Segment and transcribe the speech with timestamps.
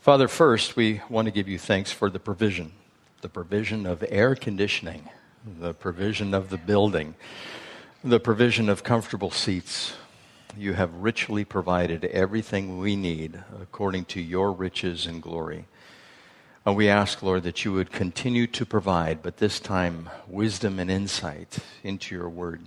[0.00, 2.72] Father, first, we want to give you thanks for the provision
[3.20, 5.10] the provision of air conditioning,
[5.44, 7.14] the provision of the building,
[8.02, 9.92] the provision of comfortable seats.
[10.56, 15.66] You have richly provided everything we need according to your riches and glory.
[16.64, 20.90] And we ask, Lord, that you would continue to provide, but this time, wisdom and
[20.90, 22.62] insight into your word.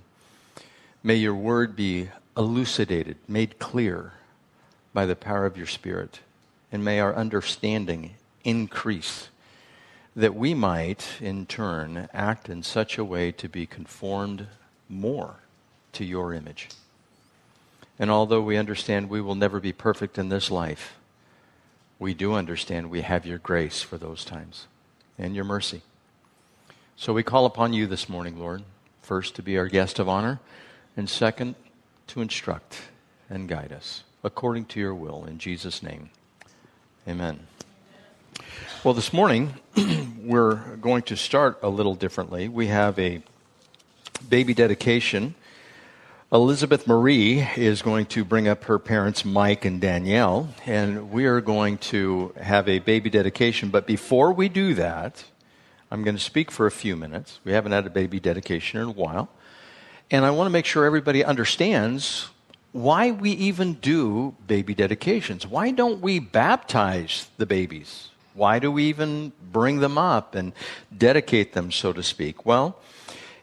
[1.02, 4.12] May your word be elucidated, made clear
[4.92, 6.20] by the power of your Spirit
[6.74, 8.10] and may our understanding
[8.42, 9.28] increase,
[10.16, 14.48] that we might, in turn, act in such a way to be conformed
[14.88, 15.36] more
[15.92, 16.68] to your image.
[17.96, 20.96] And although we understand we will never be perfect in this life,
[22.00, 24.66] we do understand we have your grace for those times
[25.16, 25.82] and your mercy.
[26.96, 28.64] So we call upon you this morning, Lord,
[29.00, 30.40] first to be our guest of honor,
[30.96, 31.54] and second,
[32.08, 32.80] to instruct
[33.30, 35.24] and guide us according to your will.
[35.24, 36.10] In Jesus' name.
[37.06, 37.38] Amen.
[38.82, 39.52] Well, this morning
[40.22, 42.48] we're going to start a little differently.
[42.48, 43.20] We have a
[44.26, 45.34] baby dedication.
[46.32, 51.42] Elizabeth Marie is going to bring up her parents, Mike and Danielle, and we are
[51.42, 53.68] going to have a baby dedication.
[53.68, 55.24] But before we do that,
[55.90, 57.38] I'm going to speak for a few minutes.
[57.44, 59.28] We haven't had a baby dedication in a while.
[60.10, 62.30] And I want to make sure everybody understands
[62.74, 65.46] why we even do baby dedications.
[65.46, 68.08] Why don't we baptize the babies?
[68.34, 70.52] Why do we even bring them up and
[70.96, 72.44] dedicate them, so to speak?
[72.44, 72.76] Well,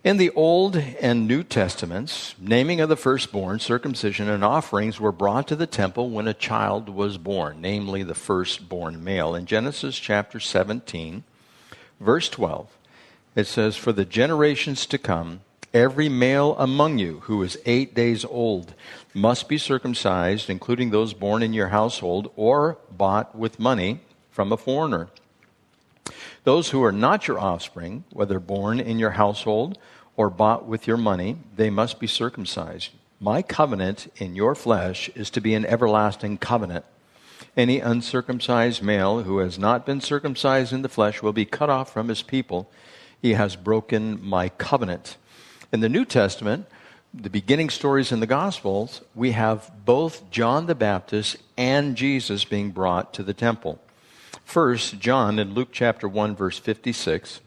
[0.04, 5.48] in the Old and New Testaments, naming of the firstborn, circumcision, and offerings were brought
[5.48, 9.34] to the temple when a child was born, namely the firstborn male.
[9.34, 11.24] In Genesis chapter 17,
[12.02, 12.68] verse 12,
[13.38, 15.40] it says, For the generations to come,
[15.73, 18.73] Every male among you who is eight days old
[19.14, 24.58] must be circumcised, including those born in your household or bought with money from a
[24.58, 25.08] foreigner.
[26.44, 29.78] Those who are not your offspring, whether born in your household
[30.17, 32.90] or bought with your money, they must be circumcised.
[33.22, 36.84] My covenant in your flesh is to be an everlasting covenant.
[37.56, 41.94] Any uncircumcised male who has not been circumcised in the flesh will be cut off
[41.94, 42.69] from his people.
[43.22, 45.16] He has broken my covenant.
[45.74, 46.68] In the New Testament,
[47.14, 52.72] the beginning stories in the Gospels, we have both John the Baptist and Jesus being
[52.72, 53.80] brought to the temple.
[54.44, 57.40] First, John in Luke chapter 1, verse 56.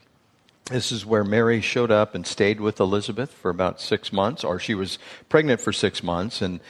[0.71, 4.59] This is where Mary showed up and stayed with Elizabeth for about six months, or
[4.59, 4.99] she was
[5.29, 6.61] pregnant for six months, and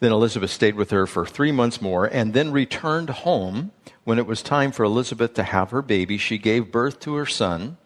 [0.00, 3.72] then Elizabeth stayed with her for three months more, and then returned home.
[4.04, 7.26] When it was time for Elizabeth to have her baby, she gave birth to her
[7.26, 7.76] son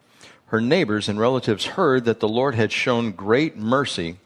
[0.46, 4.16] her neighbors and relatives heard that the Lord had shown great mercy,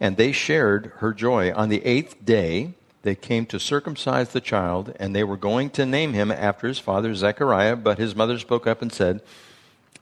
[0.00, 1.52] and they shared her joy.
[1.52, 5.86] On the eighth day, they came to circumcise the child, and they were going to
[5.86, 9.20] name him after his father Zechariah, but his mother spoke up and said,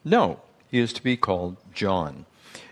[0.05, 0.41] No,
[0.71, 2.27] he is to be called John.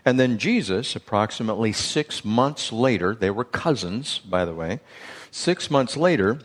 [0.04, 4.80] And then Jesus, approximately six months later, they were cousins, by the way,
[5.30, 6.38] six months later,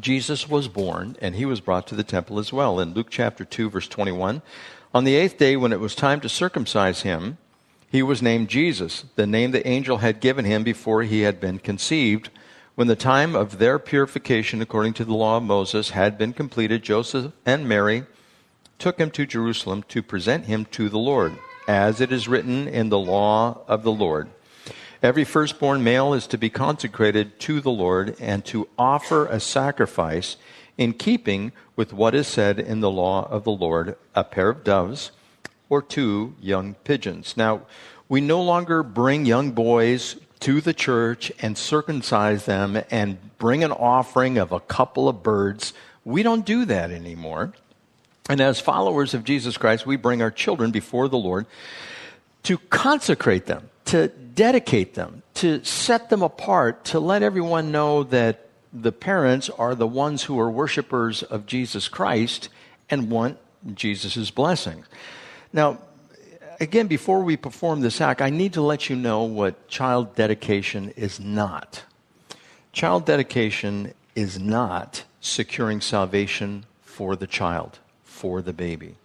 [0.00, 2.80] Jesus was born, and he was brought to the temple as well.
[2.80, 4.42] In Luke chapter 2, verse 21,
[4.92, 7.38] on the eighth day, when it was time to circumcise him,
[7.90, 11.58] he was named Jesus, the name the angel had given him before he had been
[11.58, 12.28] conceived.
[12.74, 16.82] When the time of their purification, according to the law of Moses, had been completed,
[16.82, 18.04] Joseph and Mary
[18.80, 22.88] took him to Jerusalem to present him to the Lord, as it is written in
[22.88, 24.28] the law of the Lord.
[25.04, 30.38] Every firstborn male is to be consecrated to the Lord and to offer a sacrifice
[30.78, 34.64] in keeping with what is said in the law of the Lord a pair of
[34.64, 35.10] doves
[35.68, 37.36] or two young pigeons.
[37.36, 37.66] Now,
[38.08, 43.72] we no longer bring young boys to the church and circumcise them and bring an
[43.72, 45.74] offering of a couple of birds.
[46.06, 47.52] We don't do that anymore.
[48.30, 51.44] And as followers of Jesus Christ, we bring our children before the Lord
[52.44, 58.48] to consecrate them, to dedicate them, to set them apart, to let everyone know that
[58.72, 62.48] the parents are the ones who are worshipers of Jesus Christ
[62.90, 63.38] and want
[63.74, 64.84] Jesus' blessing.
[65.52, 65.78] Now,
[66.60, 70.92] again, before we perform this act, I need to let you know what child dedication
[70.96, 71.84] is not.
[72.72, 78.96] Child dedication is not securing salvation for the child, for the baby.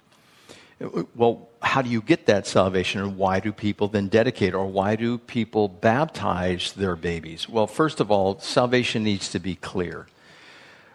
[1.16, 4.96] Well, how do you get that salvation and why do people then dedicate or why
[4.96, 7.50] do people baptize their babies?
[7.50, 10.08] Well, first of all, salvation needs to be clear.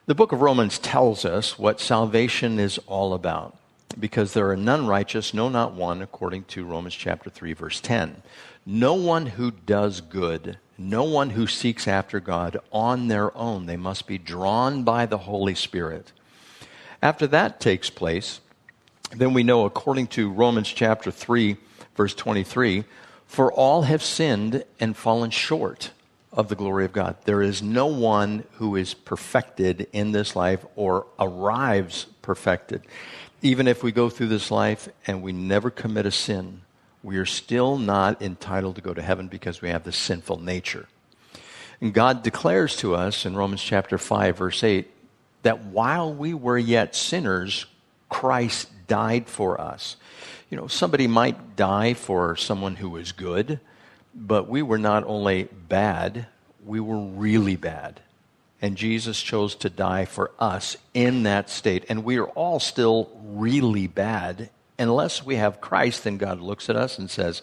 [0.07, 3.57] The book of Romans tells us what salvation is all about
[3.99, 8.23] because there are none righteous, no, not one, according to Romans chapter 3, verse 10.
[8.67, 13.67] No one who does good, no one who seeks after God on their own.
[13.67, 16.13] They must be drawn by the Holy Spirit.
[17.03, 18.41] After that takes place,
[19.17, 21.57] then we know, according to Romans chapter 3,
[21.97, 22.85] verse 23,
[23.27, 25.91] for all have sinned and fallen short
[26.33, 27.17] of the glory of God.
[27.25, 32.83] There is no one who is perfected in this life or arrives perfected.
[33.41, 36.63] Even if we go through this life and we never commit a sin,
[37.03, 40.89] we are still not entitled to go to heaven because we have this sinful nature.
[41.81, 44.91] And God declares to us in Romans chapter 5, verse 8,
[45.43, 47.67] that while we were yet sinners,
[48.09, 49.97] Christ died for us.
[50.51, 53.61] You know, somebody might die for someone who was good,
[54.15, 56.27] but we were not only bad,
[56.65, 58.01] we were really bad.
[58.63, 61.85] And Jesus chose to die for us in that state.
[61.89, 66.77] And we are all still really bad unless we have Christ, then God looks at
[66.77, 67.43] us and says,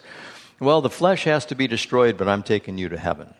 [0.60, 3.34] Well, the flesh has to be destroyed, but I'm taking you to heaven.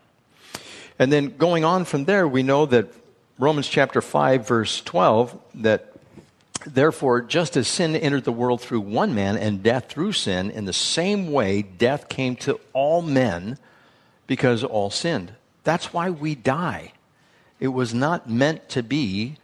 [0.99, 2.93] And then going on from there, we know that
[3.39, 5.92] Romans chapter 5, verse 12, that
[6.67, 10.65] therefore, just as sin entered the world through one man and death through sin, in
[10.65, 13.59] the same way, death came to all men
[14.27, 15.33] because all sinned.
[15.65, 16.93] That's why we die.
[17.61, 19.37] It was not meant to be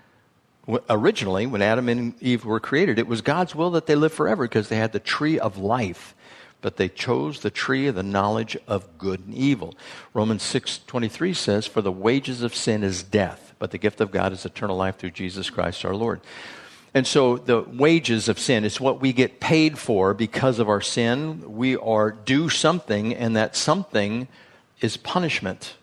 [0.91, 4.45] originally, when Adam and Eve were created, it was God's will that they live forever
[4.45, 6.15] because they had the tree of life.
[6.61, 9.75] But they chose the tree of the knowledge of good and evil.
[10.13, 14.33] Romans 6:23 says, "For the wages of sin is death, but the gift of God
[14.33, 16.21] is eternal life through Jesus Christ our Lord."
[16.99, 20.81] And so the wages of sin is what we get paid for because of our
[20.81, 21.45] sin.
[21.47, 24.27] We are due something, and that something
[24.81, 25.77] is punishment.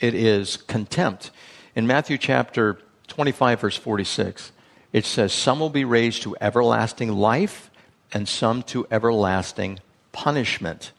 [0.00, 1.32] It is contempt.
[1.76, 2.78] In Matthew chapter
[3.08, 4.52] 25, verse 46,
[4.94, 7.70] it says, Some will be raised to everlasting life,
[8.10, 9.80] and some to everlasting
[10.12, 10.92] punishment.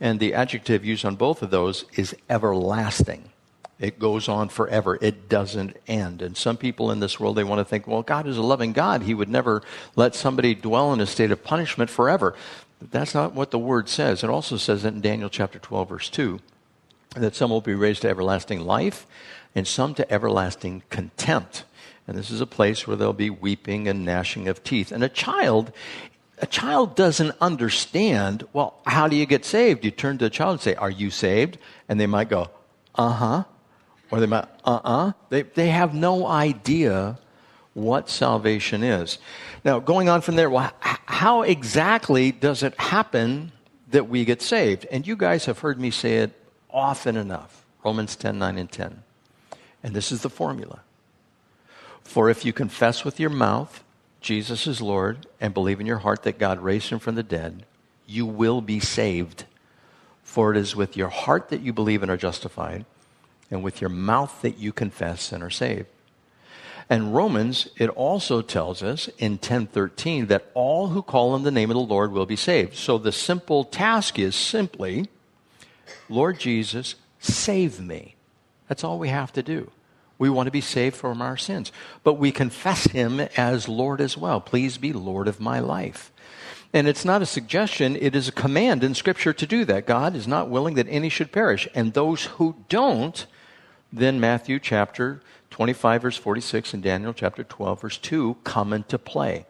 [0.00, 3.30] And the adjective used on both of those is everlasting.
[3.80, 4.96] It goes on forever.
[5.00, 6.22] It doesn't end.
[6.22, 8.72] And some people in this world, they want to think, well, God is a loving
[8.72, 9.02] God.
[9.02, 9.62] He would never
[9.96, 12.34] let somebody dwell in a state of punishment forever.
[12.78, 14.22] But that's not what the word says.
[14.22, 16.40] It also says that in Daniel chapter 12, verse 2,
[17.16, 19.06] that some will be raised to everlasting life,
[19.54, 21.64] and some to everlasting contempt.
[22.06, 24.92] And this is a place where there'll be weeping and gnashing of teeth.
[24.92, 25.72] And a child,
[26.38, 29.84] a child doesn't understand, well, how do you get saved?
[29.84, 31.58] You turn to a child and say, Are you saved?
[31.88, 32.50] And they might go,
[32.94, 33.44] Uh huh.
[34.14, 35.12] Or they might, Uh uh.
[35.28, 37.18] They, they have no idea
[37.72, 39.18] what salvation is.
[39.64, 43.50] Now, going on from there, well, how exactly does it happen
[43.90, 44.86] that we get saved?
[44.92, 46.30] And you guys have heard me say it
[46.70, 49.02] often enough Romans 10 9 and 10.
[49.82, 50.82] And this is the formula.
[52.04, 53.82] For if you confess with your mouth
[54.20, 57.66] Jesus is Lord and believe in your heart that God raised him from the dead,
[58.06, 59.44] you will be saved.
[60.22, 62.86] For it is with your heart that you believe and are justified,
[63.50, 65.86] and with your mouth that you confess and are saved.
[66.90, 71.70] And Romans, it also tells us in 1013 that all who call on the name
[71.70, 72.74] of the Lord will be saved.
[72.74, 75.08] So the simple task is simply,
[76.08, 78.16] Lord Jesus, save me.
[78.68, 79.70] That's all we have to do.
[80.18, 81.72] We want to be saved from our sins.
[82.02, 84.40] But we confess Him as Lord as well.
[84.40, 86.12] Please be Lord of my life.
[86.74, 89.86] And it's not a suggestion, it is a command in Scripture to do that.
[89.86, 91.68] God is not willing that any should perish.
[91.72, 93.26] And those who don't,
[93.92, 99.46] then Matthew chapter 25, verse 46, and Daniel chapter 12, verse 2 come into play.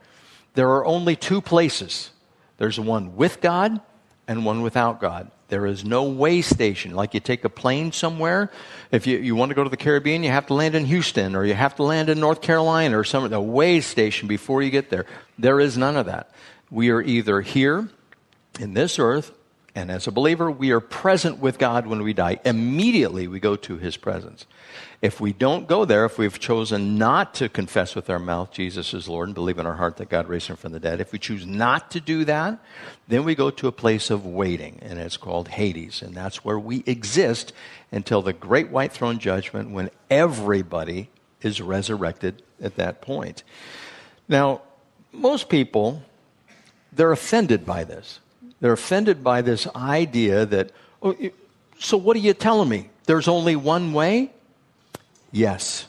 [0.52, 2.10] There are only two places
[2.58, 3.80] there's one with God
[4.28, 5.30] and one without God.
[5.48, 6.94] There is no way station.
[6.94, 8.50] Like you take a plane somewhere,
[8.90, 11.34] if you, you want to go to the Caribbean, you have to land in Houston
[11.34, 14.70] or you have to land in North Carolina or some the way station before you
[14.70, 15.06] get there.
[15.38, 16.30] There is none of that.
[16.70, 17.88] We are either here
[18.58, 19.32] in this earth,
[19.76, 22.38] and as a believer, we are present with God when we die.
[22.44, 24.46] Immediately we go to his presence.
[25.02, 28.94] If we don't go there, if we've chosen not to confess with our mouth Jesus
[28.94, 31.12] is Lord and believe in our heart that God raised him from the dead, if
[31.12, 32.58] we choose not to do that,
[33.08, 36.02] then we go to a place of waiting, and it's called Hades.
[36.02, 37.52] And that's where we exist
[37.90, 41.10] until the great white throne judgment when everybody
[41.42, 43.42] is resurrected at that point.
[44.28, 44.62] Now,
[45.12, 46.02] most people,
[46.96, 48.20] they're offended by this.
[48.60, 50.70] They're offended by this idea that,
[51.02, 51.16] oh,
[51.78, 52.88] so what are you telling me?
[53.06, 54.30] There's only one way?
[55.32, 55.86] Yes.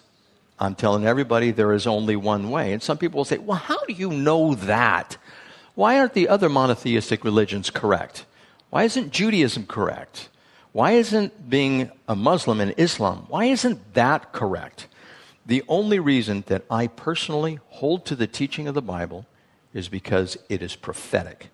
[0.60, 2.74] I'm telling everybody there is only one way.
[2.74, 5.18] And some people will say, well, how do you know that?
[5.76, 8.26] Why aren't the other monotheistic religions correct?
[8.70, 10.30] Why isn't Judaism correct?
[10.72, 14.88] Why isn't being a Muslim in Islam, why isn't that correct?
[15.46, 19.26] The only reason that I personally hold to the teaching of the Bible
[19.76, 21.50] is because it is prophetic.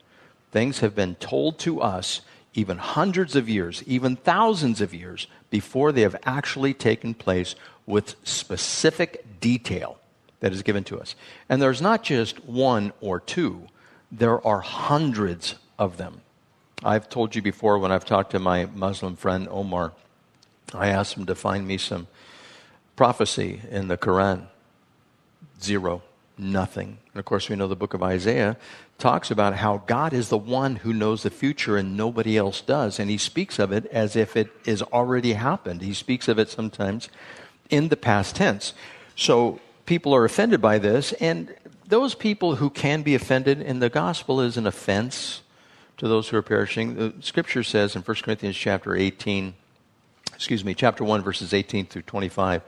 [0.52, 2.22] Things have been told to us
[2.54, 8.16] even hundreds of years, even thousands of years before they have actually taken place with
[8.24, 9.98] specific detail.
[10.42, 11.16] that is given to us.
[11.50, 13.68] And there's not just one or two,
[14.12, 16.22] there are hundreds of them.
[16.84, 19.94] I've told you before when I've talked to my Muslim friend Omar,
[20.74, 22.08] I asked him to find me some
[22.96, 24.48] prophecy in the Quran.
[25.62, 26.02] Zero,
[26.38, 26.98] nothing.
[27.14, 28.58] And of course, we know the book of Isaiah
[28.98, 33.00] talks about how God is the one who knows the future and nobody else does.
[33.00, 35.82] And he speaks of it as if it has already happened.
[35.82, 37.10] He speaks of it sometimes
[37.70, 38.74] in the past tense.
[39.16, 41.14] So people are offended by this.
[41.14, 41.56] And
[41.88, 45.42] those people who can be offended in the gospel is an offense
[45.98, 46.96] to those who are perishing.
[46.96, 49.54] The scripture says in 1 Corinthians chapter 18,
[50.34, 52.62] excuse me, chapter 1, verses 18 through 25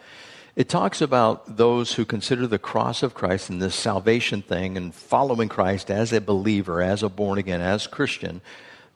[0.55, 4.93] it talks about those who consider the cross of Christ and this salvation thing and
[4.93, 8.41] following Christ as a believer, as a born again, as Christian.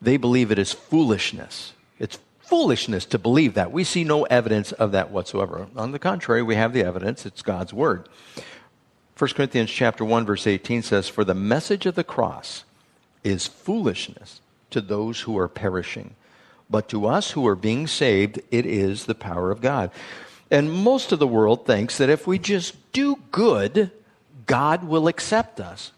[0.00, 1.72] They believe it is foolishness.
[1.98, 3.72] It's foolishness to believe that.
[3.72, 5.66] We see no evidence of that whatsoever.
[5.76, 7.26] On the contrary, we have the evidence.
[7.26, 8.08] It's God's word.
[9.16, 12.62] 1 Corinthians chapter 1 verse 18 says, "For the message of the cross
[13.24, 16.14] is foolishness to those who are perishing,
[16.70, 19.90] but to us who are being saved, it is the power of God."
[20.50, 23.90] And most of the world thinks that if we just do good,
[24.46, 25.92] God will accept us.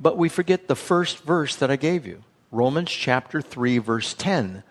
[0.00, 4.62] But we forget the first verse that I gave you Romans chapter 3, verse 10.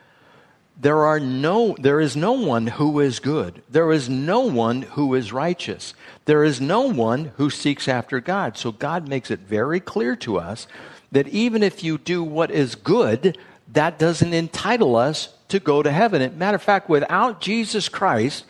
[0.80, 3.64] There, are no, there is no one who is good.
[3.70, 5.94] There is no one who is righteous.
[6.26, 8.58] There is no one who seeks after God.
[8.58, 10.68] So God makes it very clear to us
[11.12, 13.38] that even if you do what is good,
[13.74, 16.38] that doesn't entitle us to go to heaven.
[16.38, 18.46] Matter of fact, without Jesus Christ,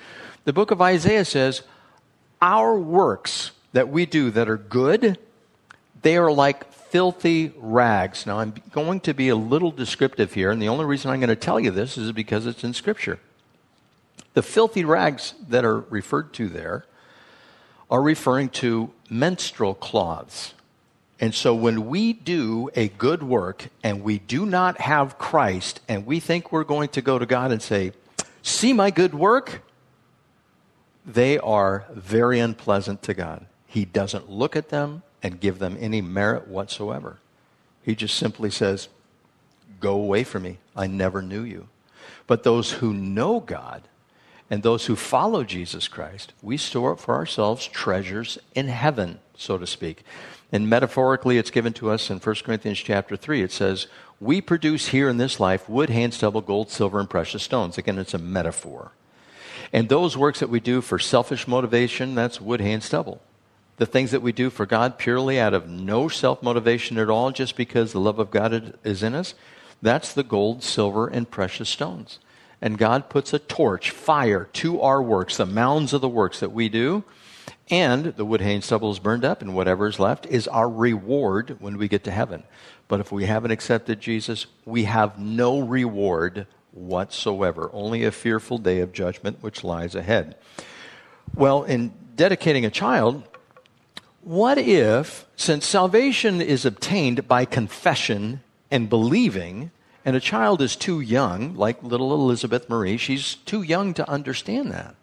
[0.47, 1.61] the book of Isaiah says,
[2.41, 5.17] Our works that we do that are good,
[6.03, 8.25] they are like filthy rags.
[8.25, 11.27] Now, I'm going to be a little descriptive here, and the only reason I'm going
[11.27, 13.19] to tell you this is because it's in Scripture.
[14.35, 16.85] The filthy rags that are referred to there
[17.91, 20.53] are referring to menstrual cloths.
[21.19, 26.05] And so when we do a good work and we do not have Christ and
[26.05, 27.91] we think we're going to go to God and say,
[28.43, 29.66] See my good work?
[31.07, 33.45] They are very unpleasant to God.
[33.65, 37.17] He doesn't look at them and give them any merit whatsoever.
[37.81, 38.89] He just simply says,
[39.79, 40.57] Go away from me.
[40.75, 41.69] I never knew you.
[42.25, 43.83] But those who know God
[44.49, 49.57] and those who follow Jesus Christ, we store up for ourselves treasures in heaven, so
[49.57, 50.03] to speak.
[50.51, 53.43] And metaphorically, it's given to us in 1 Corinthians chapter 3.
[53.43, 53.87] It says,
[54.19, 57.77] We produce here in this life wood, hand, stubble, gold, silver, and precious stones.
[57.77, 58.91] Again, it's a metaphor.
[59.73, 63.21] And those works that we do for selfish motivation, that's wood, hand, stubble.
[63.77, 67.31] The things that we do for God purely out of no self motivation at all,
[67.31, 69.35] just because the love of God is in us,
[69.81, 72.19] that's the gold, silver, and precious stones.
[72.59, 76.51] And God puts a torch, fire, to our works, the mounds of the works that
[76.51, 77.03] we do.
[77.69, 80.69] And the wood, hay, and stubble is burned up, and whatever is left is our
[80.69, 82.43] reward when we get to heaven.
[82.87, 86.47] But if we haven't accepted Jesus, we have no reward
[86.77, 90.35] whatsoever, only a fearful day of judgment which lies ahead.
[91.35, 93.23] Well, in dedicating a child,
[94.21, 99.71] what if, since salvation is obtained by confession and believing,
[100.05, 104.71] and a child is too young, like little Elizabeth Marie, she's too young to understand
[104.71, 104.95] that.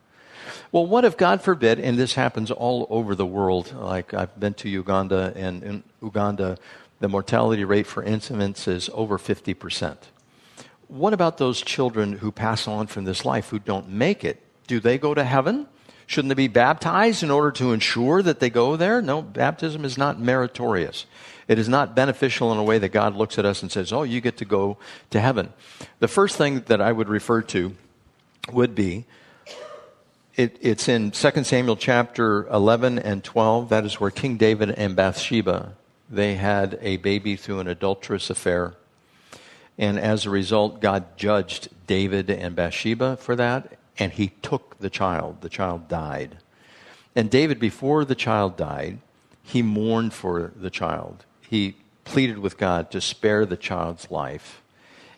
[0.73, 4.55] Well, what if, God forbid, and this happens all over the world, like I've been
[4.55, 6.59] to Uganda, and in Uganda,
[7.01, 9.97] the mortality rate for infants is over 50%
[10.89, 14.41] what about those children who pass on from this life who don't make it?
[14.67, 15.67] Do they go to heaven?
[16.07, 19.01] Shouldn't they be baptized in order to ensure that they go there?
[19.01, 21.07] No, baptism is not meritorious.
[21.49, 24.03] It is not beneficial in a way that God looks at us and says, Oh,
[24.03, 24.79] you get to go
[25.11, 25.53] to heaven.
[25.99, 27.75] The first thing that I would refer to
[28.53, 29.07] would be
[30.37, 33.69] it, it's in 2 Samuel chapter 11 and 12.
[33.69, 35.75] That is where King David and Bathsheba,
[36.11, 38.75] they had a baby through an adulterous affair.
[39.77, 44.91] And as a result, God judged David and Bathsheba for that, and he took the
[44.91, 45.41] child.
[45.41, 46.39] The child died.
[47.17, 48.99] And David, before the child died,
[49.43, 51.25] he mourned for the child.
[51.41, 54.63] He pleaded with God to spare the child's life,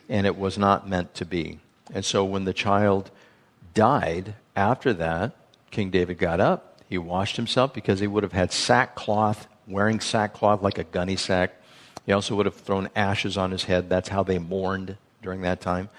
[0.09, 1.59] and it was not meant to be.
[1.93, 3.11] And so when the child
[3.73, 5.35] died, after that,
[5.71, 6.81] King David got up.
[6.89, 11.56] He washed himself because he would have had sackcloth, wearing sackcloth like a gunny sack
[12.07, 13.89] he also would have thrown ashes on his head.
[13.89, 15.89] That's how they mourned during that time.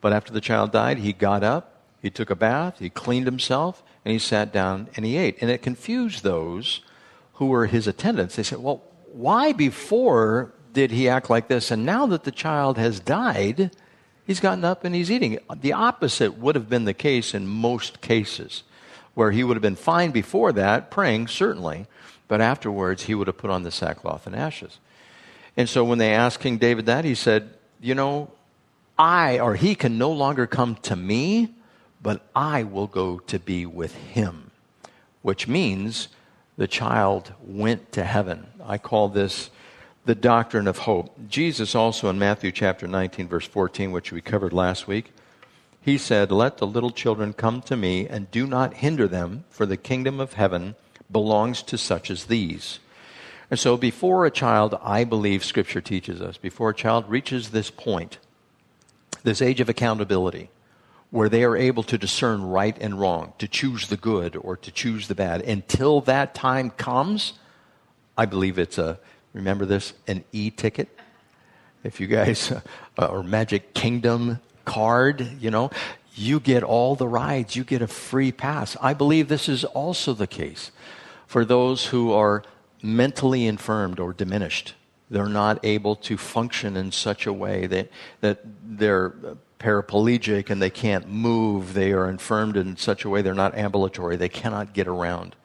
[0.00, 3.82] But after the child died, he got up, he took a bath, he cleaned himself,
[4.02, 5.36] and he sat down and he ate.
[5.42, 6.80] And it confused those
[7.34, 8.36] who were his attendants.
[8.36, 11.70] They said, Well, why before did he act like this?
[11.70, 13.70] And now that the child has died,
[14.26, 15.38] he's gotten up and he's eating.
[15.54, 18.62] The opposite would have been the case in most cases,
[19.12, 21.86] where he would have been fine before that, praying, certainly.
[22.28, 24.78] but afterwards he would have put on the sackcloth and ashes.
[25.56, 28.30] And so when they asked King David that, he said, You know,
[28.98, 31.54] I or he can no longer come to me,
[32.02, 34.50] but I will go to be with him,
[35.22, 36.08] which means
[36.56, 38.46] the child went to heaven.
[38.64, 39.50] I call this
[40.04, 41.14] the doctrine of hope.
[41.28, 45.12] Jesus also in Matthew chapter 19 verse 14, which we covered last week,
[45.82, 49.64] he said, "Let the little children come to me and do not hinder them, for
[49.64, 50.74] the kingdom of heaven
[51.10, 52.78] belongs to such as these."
[53.50, 57.70] And so before a child, I believe scripture teaches us, before a child reaches this
[57.70, 58.18] point,
[59.24, 60.50] this age of accountability,
[61.10, 64.70] where they are able to discern right and wrong, to choose the good or to
[64.70, 65.42] choose the bad.
[65.42, 67.32] Until that time comes,
[68.16, 69.00] I believe it's a,
[69.32, 70.88] remember this, an e ticket.
[71.82, 72.52] If you guys,
[72.98, 75.72] or Magic Kingdom card, you know,
[76.14, 78.76] you get all the rides, you get a free pass.
[78.80, 80.70] I believe this is also the case
[81.26, 82.44] for those who are
[82.82, 84.74] mentally infirmed or diminished.
[85.10, 89.14] They're not able to function in such a way that, that they're
[89.58, 91.74] paraplegic and they can't move.
[91.74, 94.16] They are infirmed in such a way they're not ambulatory.
[94.16, 95.36] They cannot get around.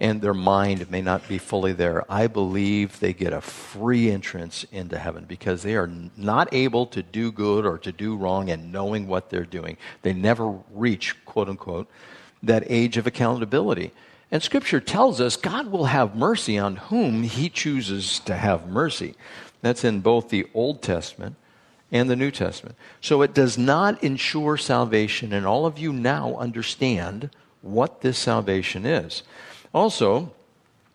[0.00, 2.04] And their mind may not be fully there.
[2.08, 7.02] I believe they get a free entrance into heaven because they are not able to
[7.02, 9.76] do good or to do wrong and knowing what they're doing.
[10.02, 11.90] They never reach, quote unquote,
[12.44, 13.90] that age of accountability.
[14.30, 19.14] And Scripture tells us God will have mercy on whom He chooses to have mercy.
[19.62, 21.36] That's in both the Old Testament
[21.90, 22.76] and the New Testament.
[23.00, 27.30] So it does not ensure salvation, and all of you now understand
[27.62, 29.22] what this salvation is.
[29.72, 30.32] Also,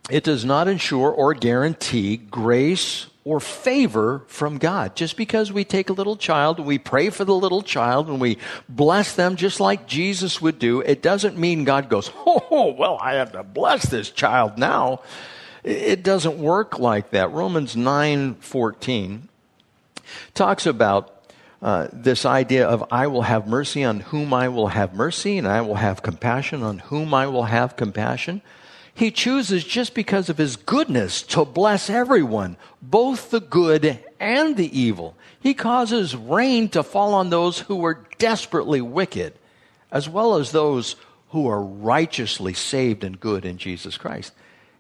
[0.10, 4.96] it does not ensure or guarantee grace or favor from God.
[4.96, 8.20] Just because we take a little child and we pray for the little child and
[8.20, 8.38] we
[8.68, 13.16] bless them just like Jesus would do, it doesn't mean God goes, oh, well, I
[13.16, 15.02] have to bless this child now.
[15.64, 17.32] It doesn't work like that.
[17.32, 19.30] Romans 9 14
[20.34, 21.14] talks about
[21.62, 25.48] uh, this idea of I will have mercy on whom I will have mercy, and
[25.48, 28.42] I will have compassion on whom I will have compassion.
[28.96, 34.80] He chooses just because of his goodness to bless everyone, both the good and the
[34.80, 35.16] evil.
[35.40, 39.34] He causes rain to fall on those who are desperately wicked,
[39.92, 40.96] as well as those
[41.30, 44.32] who are righteously saved and good in Jesus Christ.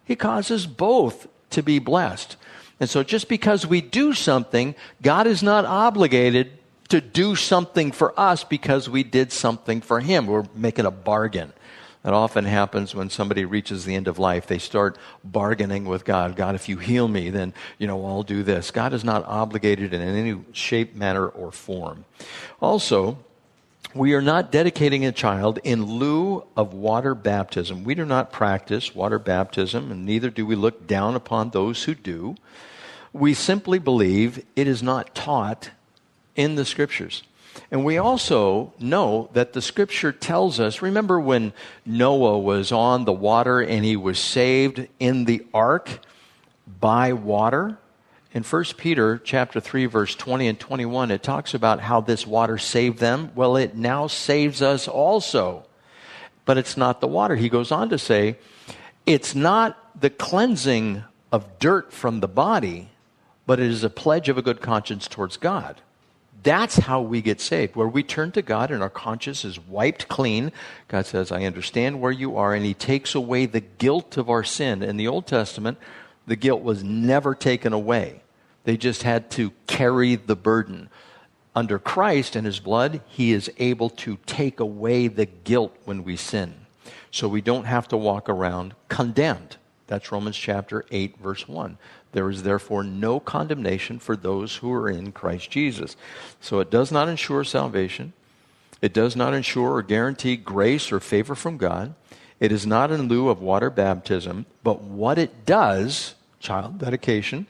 [0.06, 2.36] He causes both to be blessed.
[2.80, 6.52] And so just because we do something, God is not obligated
[6.89, 10.28] to do something for us because we did something for Him.
[10.28, 11.54] We're making a bargain.
[12.04, 14.46] That often happens when somebody reaches the end of life.
[14.46, 16.36] They start bargaining with God.
[16.36, 18.72] God, if you heal me, then, you know, I'll do this.
[18.72, 22.04] God is not obligated in any shape, manner, or form.
[22.62, 23.18] Also,
[23.96, 27.86] we are not dedicating a child in lieu of water baptism.
[27.86, 31.96] We do not practice water baptism, and neither do we look down upon those who
[31.96, 32.36] do.
[33.13, 35.70] We simply believe it is not taught
[36.36, 37.24] in the scriptures.
[37.72, 41.54] And we also know that the scripture tells us remember when
[41.86, 46.00] Noah was on the water and he was saved in the ark
[46.80, 47.78] by water?
[48.34, 52.58] In 1 Peter chapter 3 verse 20 and 21 it talks about how this water
[52.58, 53.32] saved them.
[53.36, 55.66] Well, it now saves us also.
[56.46, 57.36] But it's not the water.
[57.36, 58.38] He goes on to say,
[59.06, 62.89] it's not the cleansing of dirt from the body,
[63.46, 65.82] but it is a pledge of a good conscience towards God.
[66.43, 70.10] That's how we get saved, where we turn to God and our conscience is wiped
[70.10, 70.51] clean.
[70.89, 74.43] God says, I understand where you are, and He takes away the guilt of our
[74.43, 74.84] sin.
[74.84, 75.77] In the Old Testament,
[76.27, 78.21] the guilt was never taken away,
[78.65, 80.89] they just had to carry the burden.
[81.56, 86.17] Under Christ and His blood, He is able to take away the guilt when we
[86.17, 86.56] sin.
[87.12, 89.58] So we don't have to walk around condemned.
[89.88, 91.77] That's Romans chapter 8, verse 1.
[92.13, 95.95] There is therefore no condemnation for those who are in Christ Jesus.
[96.39, 98.13] So it does not ensure salvation.
[98.82, 101.95] It does not ensure or guarantee grace or favor from God.
[102.39, 104.45] It is not in lieu of water baptism.
[104.63, 107.47] But what it does, child dedication,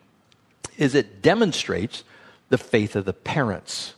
[0.78, 2.04] is it demonstrates
[2.50, 3.94] the faith of the parents.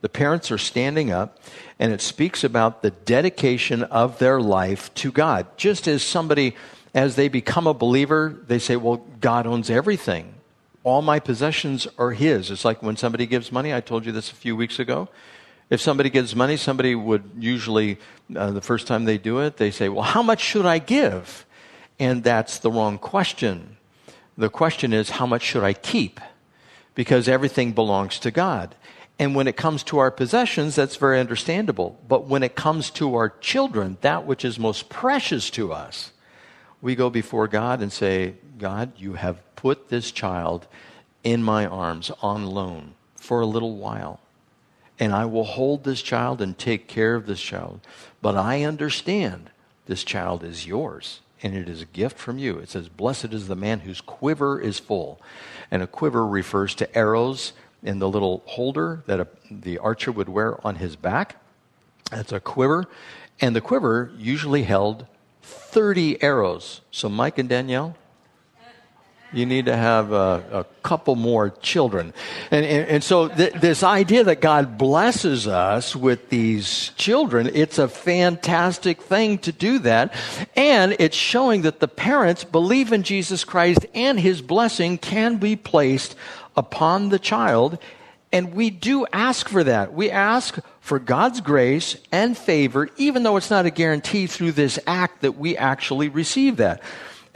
[0.00, 1.38] The parents are standing up,
[1.78, 5.46] and it speaks about the dedication of their life to God.
[5.56, 6.56] Just as somebody
[6.94, 10.34] as they become a believer, they say, Well, God owns everything.
[10.84, 12.50] All my possessions are His.
[12.50, 13.72] It's like when somebody gives money.
[13.72, 15.08] I told you this a few weeks ago.
[15.70, 17.98] If somebody gives money, somebody would usually,
[18.36, 21.46] uh, the first time they do it, they say, Well, how much should I give?
[21.98, 23.76] And that's the wrong question.
[24.36, 26.20] The question is, How much should I keep?
[26.94, 28.74] Because everything belongs to God.
[29.18, 31.98] And when it comes to our possessions, that's very understandable.
[32.06, 36.11] But when it comes to our children, that which is most precious to us,
[36.82, 40.66] we go before God and say, God, you have put this child
[41.24, 44.20] in my arms on loan for a little while.
[44.98, 47.80] And I will hold this child and take care of this child.
[48.20, 49.50] But I understand
[49.86, 52.58] this child is yours and it is a gift from you.
[52.58, 55.20] It says, Blessed is the man whose quiver is full.
[55.70, 60.28] And a quiver refers to arrows in the little holder that a, the archer would
[60.28, 61.36] wear on his back.
[62.10, 62.86] That's a quiver.
[63.40, 65.06] And the quiver usually held
[65.42, 66.80] 30 arrows.
[66.90, 67.96] So, Mike and Danielle,
[69.32, 72.12] you need to have a, a couple more children.
[72.50, 77.78] And, and, and so, th- this idea that God blesses us with these children, it's
[77.78, 80.14] a fantastic thing to do that.
[80.54, 85.56] And it's showing that the parents believe in Jesus Christ and his blessing can be
[85.56, 86.14] placed
[86.56, 87.78] upon the child.
[88.32, 89.92] And we do ask for that.
[89.92, 94.80] We ask for God's grace and favor, even though it's not a guarantee through this
[94.84, 96.82] act that we actually receive that.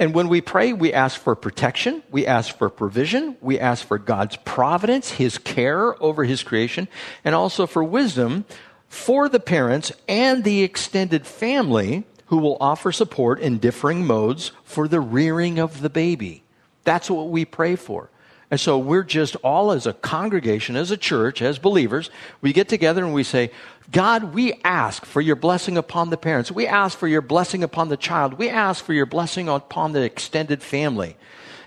[0.01, 3.99] And when we pray, we ask for protection, we ask for provision, we ask for
[3.99, 6.89] God's providence, His care over His creation,
[7.25, 8.45] and also for wisdom
[8.89, 14.89] for the parents and the extended family who will offer support in differing modes for
[14.89, 16.43] the rearing of the baby.
[16.83, 18.11] That's what we pray for.
[18.51, 22.69] And so we're just all as a congregation, as a church, as believers, we get
[22.69, 23.51] together and we say,
[23.91, 26.53] God, we ask for your blessing upon the parents.
[26.53, 28.35] We ask for your blessing upon the child.
[28.35, 31.17] We ask for your blessing upon the extended family.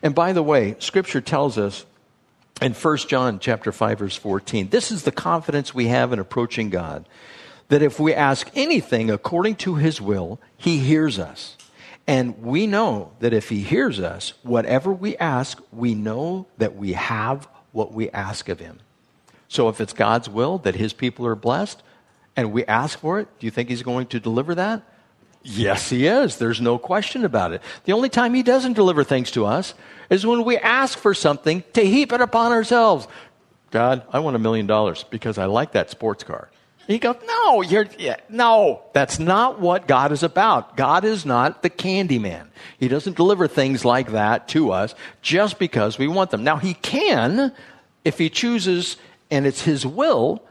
[0.02, 1.86] And by the way, scripture tells us
[2.62, 6.70] in 1 John chapter 5 verse 14, this is the confidence we have in approaching
[6.70, 7.08] God,
[7.68, 11.58] that if we ask anything according to his will, he hears us.
[12.10, 16.94] And we know that if he hears us, whatever we ask, we know that we
[16.94, 18.80] have what we ask of him.
[19.48, 21.84] So if it's God's will that his people are blessed
[22.36, 24.82] and we ask for it, do you think he's going to deliver that?
[25.44, 26.38] Yes, he is.
[26.38, 27.62] There's no question about it.
[27.84, 29.76] The only time he doesn't deliver things to us
[30.10, 33.08] is when we ask for something to heap it upon ourselves.
[33.70, 36.50] God, I want a million dollars because I like that sports car.
[36.90, 40.76] He goes, no, you're, yeah, no, that's not what God is about.
[40.76, 42.50] God is not the candy man.
[42.80, 46.44] He doesn't deliver things like that to us just because we want them.
[46.44, 47.54] Now, he can
[48.04, 48.98] if he chooses
[49.30, 50.44] and it's his will,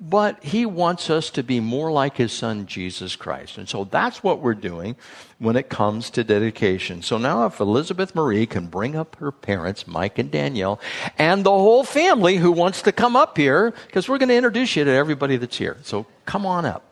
[0.00, 3.58] but he wants us to be more like his son Jesus Christ.
[3.58, 4.94] And so that's what we're doing
[5.38, 7.02] when it comes to dedication.
[7.02, 10.80] So now if Elizabeth Marie can bring up her parents, Mike and Danielle,
[11.18, 14.76] and the whole family who wants to come up here, because we're going to introduce
[14.76, 15.78] you to everybody that's here.
[15.82, 16.84] So come on up,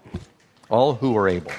[0.68, 1.52] all who are able.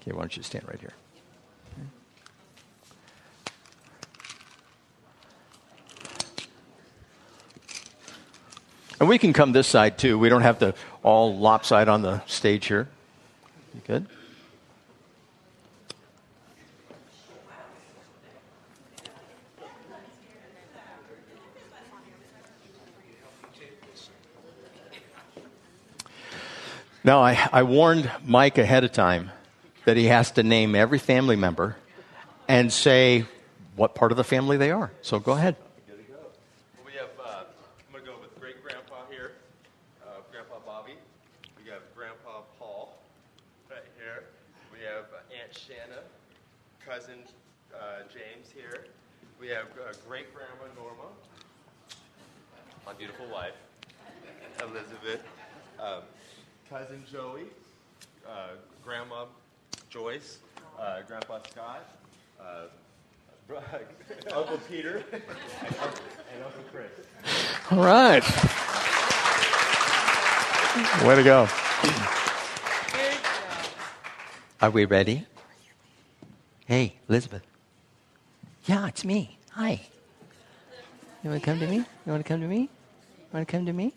[0.00, 0.94] Okay, why don't you stand right here?
[9.02, 10.16] And we can come this side too.
[10.16, 12.88] We don't have to all lopside on the stage here.
[13.74, 14.06] You good?
[27.02, 29.32] Now, I, I warned Mike ahead of time
[29.84, 31.76] that he has to name every family member
[32.46, 33.24] and say
[33.74, 34.92] what part of the family they are.
[35.02, 35.56] So go ahead.
[49.48, 51.08] Have uh, great grandma Norma,
[52.84, 53.54] my beautiful wife,
[54.60, 55.22] Elizabeth,
[55.80, 56.02] um,
[56.68, 57.44] cousin Joey,
[58.28, 58.48] uh,
[58.84, 59.24] grandma
[59.88, 60.40] Joyce,
[60.78, 61.88] uh, grandpa Scott,
[62.38, 62.64] uh,
[64.36, 65.22] Uncle Peter, and,
[65.72, 66.90] and Uncle Chris.
[67.70, 68.22] All right.
[71.06, 71.48] Way to go.
[74.60, 75.26] Are we ready?
[76.66, 77.42] Hey, Elizabeth.
[78.66, 79.36] Yeah, it's me.
[79.52, 79.80] Hi.
[81.22, 81.76] You want to come to me?
[81.76, 82.60] You want to come to me?
[82.60, 82.68] You
[83.32, 83.92] want to come to me?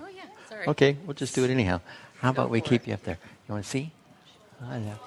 [0.00, 0.22] Oh, yeah.
[0.48, 0.66] Sorry.
[0.66, 1.80] Okay, we'll just do it anyhow.
[2.20, 2.88] How about we keep it.
[2.88, 3.18] you up there?
[3.48, 3.92] You want to see?
[4.62, 4.98] I know.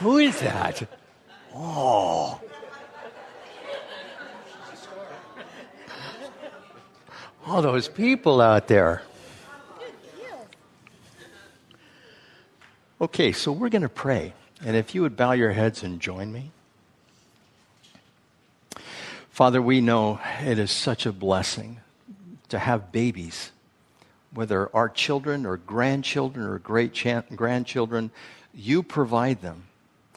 [0.00, 0.88] Who is that?
[1.54, 2.40] Oh.
[7.46, 9.02] All those people out there.
[13.00, 14.34] Okay, so we're going to pray.
[14.62, 16.50] And if you would bow your heads and join me.
[19.30, 21.80] Father, we know it is such a blessing
[22.50, 23.52] to have babies,
[24.34, 26.92] whether our children or grandchildren or great
[27.34, 28.10] grandchildren,
[28.52, 29.64] you provide them.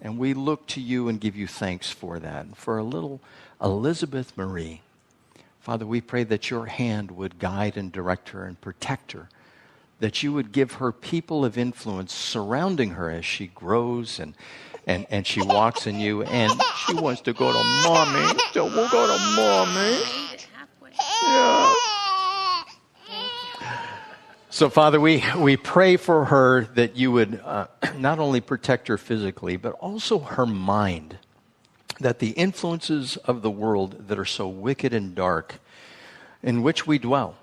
[0.02, 2.58] And we look to you and give you thanks for that.
[2.58, 3.22] For a little
[3.62, 4.82] Elizabeth Marie,
[5.62, 9.30] Father, we pray that your hand would guide and direct her and protect her,
[10.04, 14.36] that you would give her people of influence surrounding her as she grows and,
[14.86, 16.52] and, and she walks in you, and
[16.86, 20.04] she wants to go to mommy, so we'll go to mommy.
[21.24, 21.74] Yeah.
[24.50, 28.98] So, Father, we, we pray for her that you would uh, not only protect her
[28.98, 31.18] physically, but also her mind.
[32.02, 35.62] That the influences of the world that are so wicked and dark,
[36.42, 37.38] in which we dwell,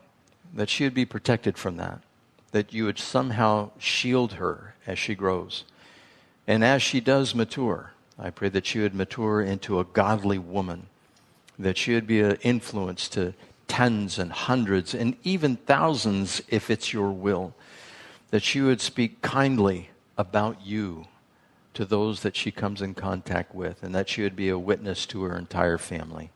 [0.53, 2.03] that she would be protected from that.
[2.53, 5.65] That you would somehow shield her as she grows.
[6.47, 10.87] And as she does mature, I pray that she would mature into a godly woman,
[11.59, 13.35] that she would be an influence to
[13.69, 17.55] tens and hundreds and even thousands if it's your will.
[18.31, 21.07] That she would speak kindly about you
[21.75, 25.07] to those that she comes in contact with, and that she would be a witness
[25.07, 26.31] to her entire family.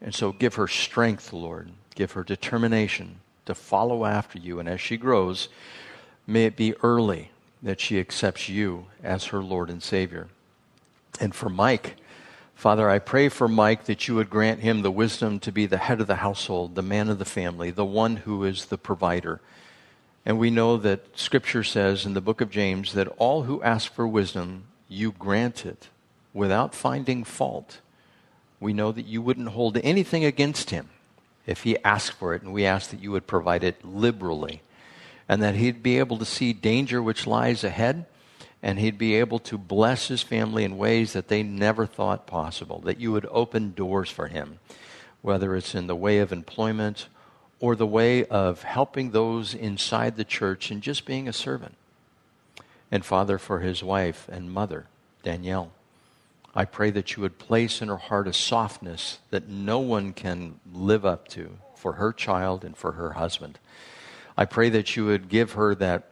[0.00, 1.70] And so give her strength, Lord.
[1.94, 4.60] Give her determination to follow after you.
[4.60, 5.48] And as she grows,
[6.26, 7.30] may it be early
[7.62, 10.28] that she accepts you as her Lord and Savior.
[11.18, 11.96] And for Mike,
[12.54, 15.78] Father, I pray for Mike that you would grant him the wisdom to be the
[15.78, 19.40] head of the household, the man of the family, the one who is the provider.
[20.26, 23.90] And we know that Scripture says in the book of James that all who ask
[23.90, 25.88] for wisdom, you grant it
[26.34, 27.80] without finding fault.
[28.60, 30.90] We know that you wouldn't hold anything against him
[31.48, 34.60] if he asked for it, and we ask that you would provide it liberally,
[35.28, 38.06] and that he'd be able to see danger which lies ahead
[38.62, 42.80] and he'd be able to bless his family in ways that they never thought possible,
[42.80, 44.58] that you would open doors for him,
[45.22, 47.06] whether it's in the way of employment
[47.60, 51.76] or the way of helping those inside the church and just being a servant.
[52.90, 54.86] And Father, for his wife and mother,
[55.22, 55.70] Danielle,
[56.58, 60.58] I pray that you would place in her heart a softness that no one can
[60.72, 63.60] live up to for her child and for her husband.
[64.36, 66.10] I pray that you would give her that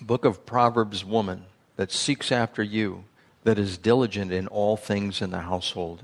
[0.00, 1.44] book of Proverbs woman
[1.76, 3.04] that seeks after you,
[3.44, 6.02] that is diligent in all things in the household,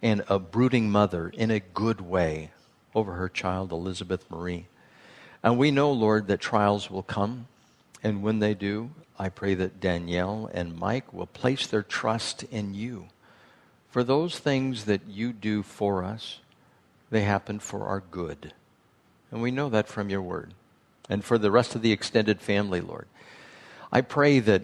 [0.00, 2.52] and a brooding mother in a good way
[2.94, 4.66] over her child, Elizabeth Marie.
[5.42, 7.48] And we know, Lord, that trials will come.
[8.04, 8.90] And when they do,
[9.20, 13.08] I pray that Danielle and Mike will place their trust in you.
[13.90, 16.38] For those things that you do for us,
[17.10, 18.54] they happen for our good.
[19.30, 20.54] And we know that from your word.
[21.10, 23.08] And for the rest of the extended family, Lord,
[23.92, 24.62] I pray that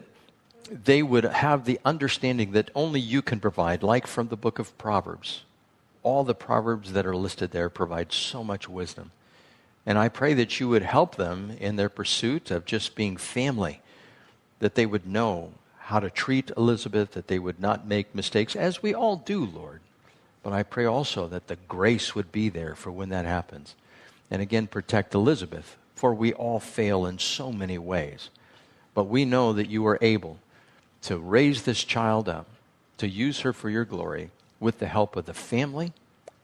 [0.71, 4.79] they would have the understanding that only you can provide, like from the book of
[4.79, 5.43] Proverbs.
[6.03, 9.11] All the Proverbs that are listed there provide so much wisdom.
[9.85, 13.83] And I pray that you would help them in their pursuit of just being family,
[14.59, 18.83] that they would know how to treat Elizabeth, that they would not make mistakes, as
[18.83, 19.81] we all do, Lord.
[20.43, 23.75] But I pray also that the grace would be there for when that happens.
[24.31, 28.31] And again, protect Elizabeth, for we all fail in so many ways.
[28.95, 30.39] But we know that you are able
[31.03, 32.47] to raise this child up,
[32.99, 35.93] to use her for your glory with the help of the family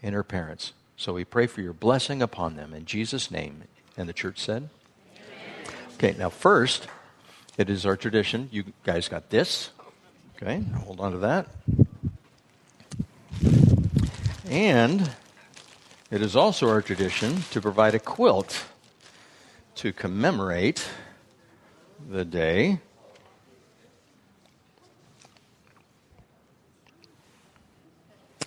[0.03, 0.73] and her parents.
[0.97, 3.63] So we pray for your blessing upon them in Jesus' name.
[3.97, 4.69] And the church said?
[5.17, 5.75] Amen.
[5.95, 6.87] Okay, now first,
[7.59, 8.49] it is our tradition.
[8.53, 9.71] You guys got this.
[10.37, 11.47] Okay, hold on to that.
[14.49, 15.11] And
[16.11, 18.65] it is also our tradition to provide a quilt
[19.77, 20.89] to commemorate
[22.11, 22.81] the day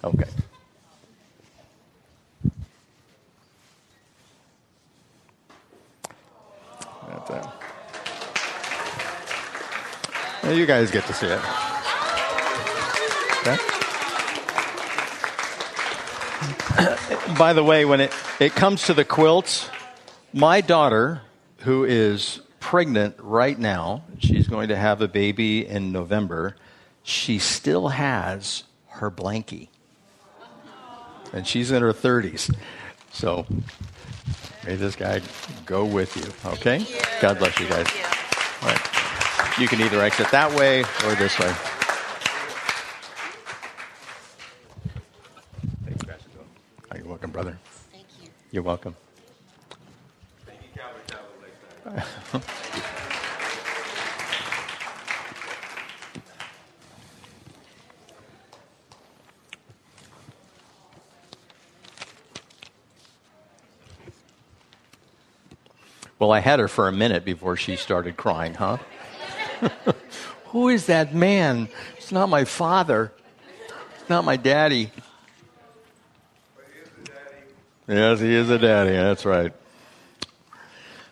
[0.05, 0.29] Okay.
[7.07, 7.54] That's it.
[10.53, 11.39] You guys get to see it.
[13.41, 13.57] Okay.
[17.37, 19.69] By the way, when it, it comes to the quilts,
[20.33, 21.21] my daughter,
[21.59, 26.55] who is pregnant right now, she's going to have a baby in November,
[27.03, 29.69] she still has her blankie
[31.35, 32.55] and she's in her 30s.
[33.11, 33.45] So
[34.65, 35.21] may this guy
[35.65, 36.79] go with you, okay?
[36.79, 37.01] You.
[37.21, 37.87] God bless you guys.
[38.61, 38.94] All right.
[39.57, 41.49] You can either exit that way or this way.
[45.85, 46.29] Thanks, Pastor
[46.93, 47.57] You're welcome, brother.
[47.89, 48.29] Thank you.
[48.51, 48.97] You're welcome.
[50.45, 51.01] Thank you, Calvary
[66.19, 68.79] Well, I had her for a minute before she started crying, huh?
[70.47, 71.69] Who is that man?
[71.97, 73.11] It's not my father.
[73.99, 74.91] It's not my daddy.
[77.87, 78.91] Yes, he is a daddy.
[78.91, 79.53] That's right.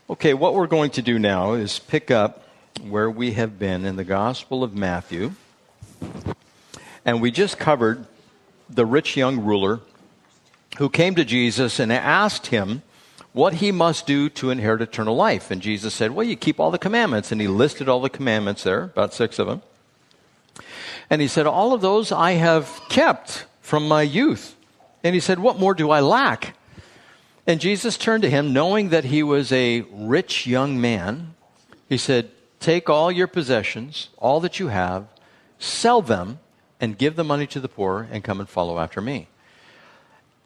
[0.10, 2.48] Okay, what we're going to do now is pick up
[2.82, 5.34] where we have been in the Gospel of Matthew.
[7.06, 8.06] And we just covered
[8.70, 9.82] the rich young ruler
[10.78, 12.82] who came to Jesus and asked him
[13.34, 15.52] what he must do to inherit eternal life.
[15.52, 17.32] And Jesus said, Well, you keep all the commandments.
[17.32, 19.62] And he listed all the commandments there, about six of them.
[21.10, 24.56] And he said, All of those I have kept from my youth.
[25.04, 26.56] And he said, What more do I lack?
[27.46, 31.34] And Jesus turned to him, knowing that he was a rich young man.
[31.89, 35.08] He said, Take all your possessions, all that you have,
[35.60, 36.39] sell them,
[36.80, 39.28] and give the money to the poor, and come and follow after me.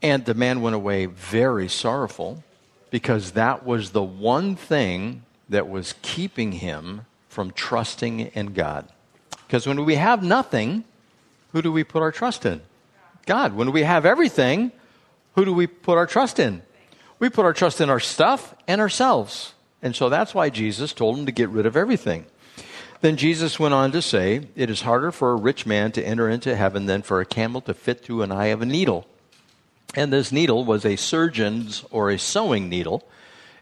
[0.01, 2.43] And the man went away very sorrowful
[2.89, 8.87] because that was the one thing that was keeping him from trusting in God.
[9.45, 10.83] Because when we have nothing,
[11.51, 12.61] who do we put our trust in?
[13.25, 13.53] God.
[13.53, 14.71] When we have everything,
[15.35, 16.61] who do we put our trust in?
[17.19, 19.53] We put our trust in our stuff and ourselves.
[19.81, 22.25] And so that's why Jesus told him to get rid of everything.
[23.01, 26.29] Then Jesus went on to say, It is harder for a rich man to enter
[26.29, 29.05] into heaven than for a camel to fit through an eye of a needle.
[29.95, 33.07] And this needle was a surgeon's or a sewing needle.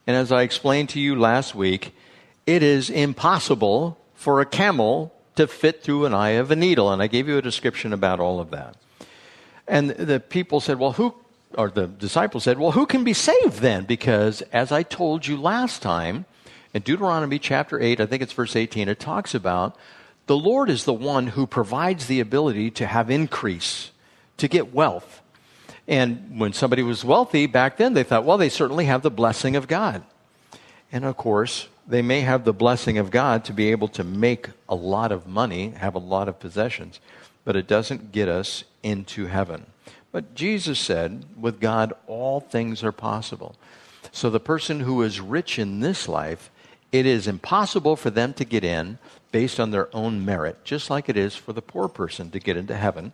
[0.07, 1.95] And as I explained to you last week,
[2.45, 6.91] it is impossible for a camel to fit through an eye of a needle.
[6.91, 8.75] And I gave you a description about all of that.
[9.67, 11.15] And the people said, Well, who,
[11.57, 13.85] or the disciples said, Well, who can be saved then?
[13.85, 16.25] Because as I told you last time,
[16.73, 19.77] in Deuteronomy chapter 8, I think it's verse 18, it talks about
[20.27, 23.91] the Lord is the one who provides the ability to have increase,
[24.37, 25.21] to get wealth.
[25.87, 29.55] And when somebody was wealthy back then, they thought, well, they certainly have the blessing
[29.55, 30.03] of God.
[30.91, 34.49] And of course, they may have the blessing of God to be able to make
[34.67, 36.99] a lot of money, have a lot of possessions,
[37.43, 39.67] but it doesn't get us into heaven.
[40.11, 43.55] But Jesus said, with God, all things are possible.
[44.11, 46.49] So the person who is rich in this life,
[46.91, 48.97] it is impossible for them to get in
[49.31, 52.55] based on their own merit, just like it is for the poor person to get
[52.55, 53.11] into heaven.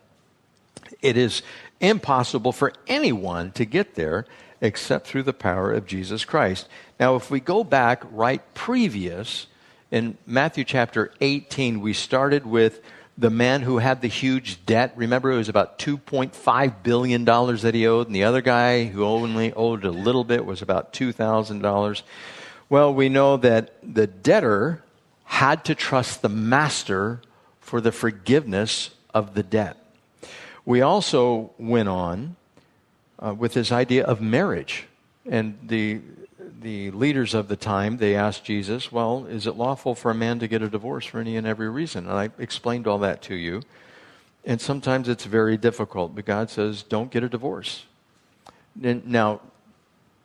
[1.02, 1.42] It is
[1.82, 4.26] impossible for anyone to get there
[4.62, 6.70] except through the power of Jesus Christ.
[7.00, 9.48] Now, if we go back right previous,
[9.90, 12.82] in Matthew chapter 18, we started with
[13.18, 14.94] the man who had the huge debt.
[14.96, 19.52] Remember, it was about $2.5 billion that he owed, and the other guy who only
[19.54, 22.02] owed a little bit was about $2,000.
[22.70, 24.82] Well, we know that the debtor
[25.26, 27.22] had to trust the master
[27.60, 29.81] for the forgiveness of the debt.
[30.66, 32.36] We also went on
[33.20, 34.88] uh, with this idea of marriage.
[35.30, 36.02] And the,
[36.62, 40.40] the leaders of the time, they asked Jesus, Well, is it lawful for a man
[40.40, 42.08] to get a divorce for any and every reason?
[42.08, 43.62] And I explained all that to you.
[44.44, 47.86] And sometimes it's very difficult, but God says, Don't get a divorce.
[48.82, 49.42] And now,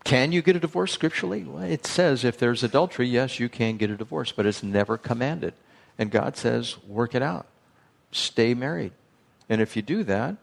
[0.04, 1.44] can you get a divorce scripturally?
[1.44, 4.96] Well, it says if there's adultery, yes, you can get a divorce, but it's never
[4.96, 5.52] commanded.
[5.98, 7.46] And God says, work it out.
[8.12, 8.92] Stay married.
[9.48, 10.36] And if you do that,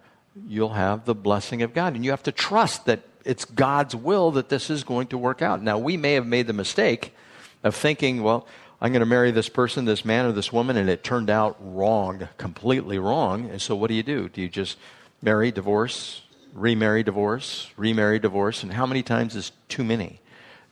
[0.48, 1.96] you'll have the blessing of God.
[1.96, 5.42] And you have to trust that it's God's will that this is going to work
[5.42, 5.62] out.
[5.62, 7.16] Now, we may have made the mistake
[7.64, 8.48] of thinking, well,
[8.82, 11.56] I'm going to marry this person, this man, or this woman, and it turned out
[11.62, 13.50] wrong, completely wrong.
[13.50, 14.28] And so, what do you do?
[14.28, 14.78] Do you just
[15.22, 16.22] marry, divorce,
[16.54, 18.62] remarry, divorce, remarry, divorce?
[18.62, 20.20] And how many times is too many?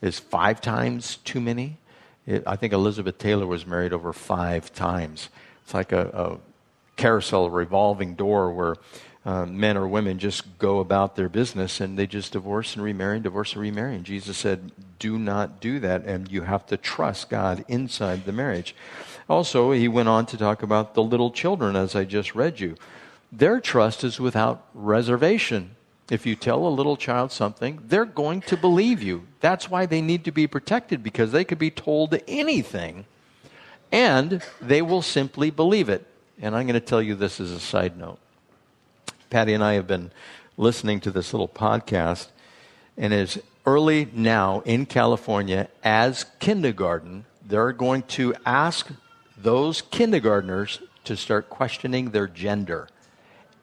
[0.02, 1.78] Is five times too many?
[2.26, 5.30] It, I think Elizabeth Taylor was married over five times.
[5.64, 6.51] It's like a, a
[7.02, 8.76] carousel, a revolving door where
[9.26, 13.18] uh, men or women just go about their business and they just divorce and remarry
[13.18, 13.96] and divorce and remarry.
[13.96, 18.32] And Jesus said, do not do that, and you have to trust God inside the
[18.32, 18.76] marriage.
[19.28, 22.76] Also, he went on to talk about the little children, as I just read you.
[23.32, 25.76] Their trust is without reservation.
[26.12, 29.26] If you tell a little child something, they're going to believe you.
[29.40, 33.06] That's why they need to be protected because they could be told anything
[33.92, 36.06] and they will simply believe it.
[36.44, 38.18] And I'm going to tell you this as a side note.
[39.30, 40.12] Patty and I have been
[40.58, 42.30] listening to this little podcast,
[42.98, 48.90] and as early now in California as kindergarten, they're going to ask
[49.38, 52.88] those kindergartners to start questioning their gender.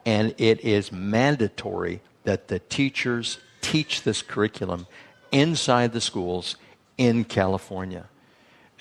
[0.05, 4.87] And it is mandatory that the teachers teach this curriculum
[5.33, 6.55] inside the schools
[6.97, 8.07] in California.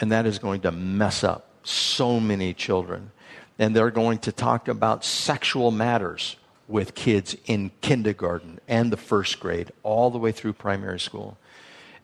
[0.01, 3.11] And that is going to mess up so many children
[3.59, 6.37] and they're going to talk about sexual matters
[6.69, 11.37] with kids in kindergarten and the first grade, all the way through primary school.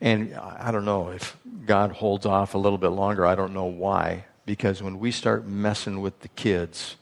[0.00, 1.36] And I don't know if
[1.66, 3.24] God holds off a little bit longer.
[3.26, 4.24] I don't know why.
[4.46, 6.96] Because when we start messing with the kids,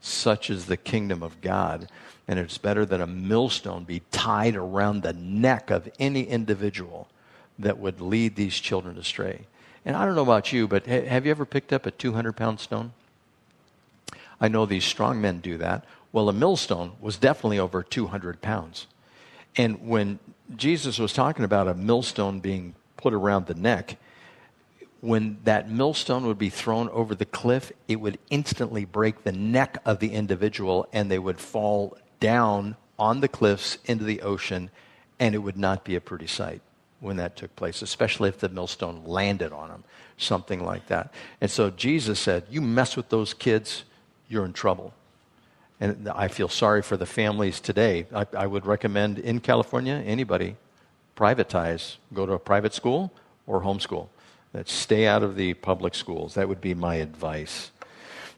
[0.00, 1.88] Such is the kingdom of God.
[2.26, 7.08] And it's better that a millstone be tied around the neck of any individual
[7.58, 9.46] that would lead these children astray.
[9.84, 12.60] And I don't know about you, but have you ever picked up a 200 pound
[12.60, 12.92] stone?
[14.40, 15.84] I know these strong men do that.
[16.12, 18.86] Well, a millstone was definitely over 200 pounds.
[19.56, 20.18] And when
[20.56, 23.96] Jesus was talking about a millstone being put around the neck,
[25.00, 29.78] when that millstone would be thrown over the cliff, it would instantly break the neck
[29.84, 34.70] of the individual and they would fall down on the cliffs into the ocean,
[35.18, 36.60] and it would not be a pretty sight
[37.00, 39.84] when that took place, especially if the millstone landed on them,
[40.18, 41.12] something like that.
[41.40, 43.84] And so Jesus said, You mess with those kids,
[44.30, 44.94] you're in trouble.
[45.80, 48.06] And I feel sorry for the families today.
[48.14, 50.56] I, I would recommend in California, anybody
[51.16, 53.12] privatize, go to a private school
[53.46, 54.08] or homeschool.
[54.52, 56.34] That stay out of the public schools.
[56.34, 57.70] That would be my advice.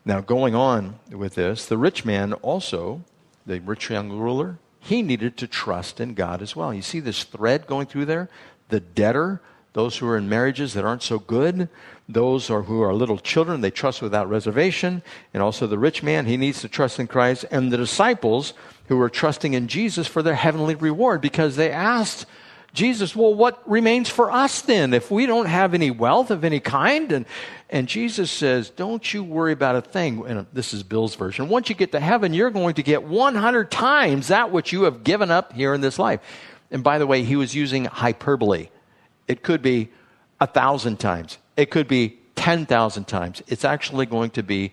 [0.05, 3.03] Now, going on with this, the rich man also,
[3.47, 6.75] the rich young ruler, he needed to trust in God as well.
[6.75, 8.29] You see this thread going through there?
[8.69, 9.41] The debtor,
[9.73, 11.69] those who are in marriages that aren't so good,
[12.09, 15.03] those are, who are little children, they trust without reservation,
[15.33, 18.53] and also the rich man, he needs to trust in Christ, and the disciples
[18.89, 22.27] who are trusting in Jesus for their heavenly reward because they asked
[22.75, 26.59] Jesus, well, what remains for us then if we don't have any wealth of any
[26.59, 27.13] kind?
[27.13, 27.27] And,
[27.69, 30.25] and Jesus says, don't you worry about a thing.
[30.27, 31.51] And this is Bill's version.
[31.51, 35.05] Once you get to heaven, you're going to get 100 times that which you have
[35.05, 36.21] given up here in this life.
[36.71, 38.69] And by the way, he was using hyperbole.
[39.29, 39.91] It could be
[40.41, 41.39] a thousand times.
[41.57, 43.43] It could be 10,000 times.
[43.47, 44.73] It's actually going to be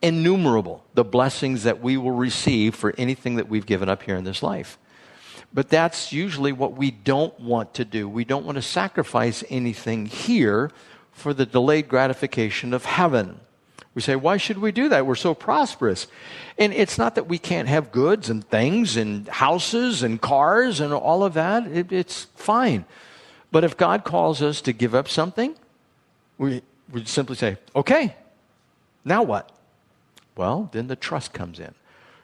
[0.00, 4.24] innumerable, the blessings that we will receive for anything that we've given up here in
[4.24, 4.78] this life.
[5.52, 8.08] But that's usually what we don't want to do.
[8.08, 10.70] We don't want to sacrifice anything here
[11.12, 13.40] for the delayed gratification of heaven.
[13.94, 15.04] We say, why should we do that?
[15.04, 16.06] We're so prosperous.
[16.56, 20.92] And it's not that we can't have goods and things and houses and cars and
[20.92, 21.66] all of that.
[21.66, 22.84] It, it's fine.
[23.52, 25.56] But if God calls us to give up something,
[26.38, 28.14] we, we simply say, okay,
[29.04, 29.50] now what?
[30.36, 31.74] Well, then the trust comes in.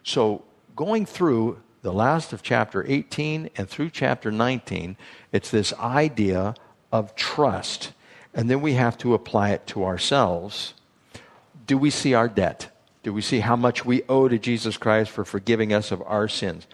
[0.03, 0.45] So
[0.77, 4.97] going through the last of chapter 18 and through chapter 19,
[5.33, 6.55] it's this idea
[6.93, 7.93] of trust.
[8.35, 10.74] And then we have to apply it to ourselves.
[11.66, 12.70] Do we see our debt?
[13.03, 16.29] Do we see how much we owe to Jesus Christ for forgiving us of our
[16.29, 16.66] sins?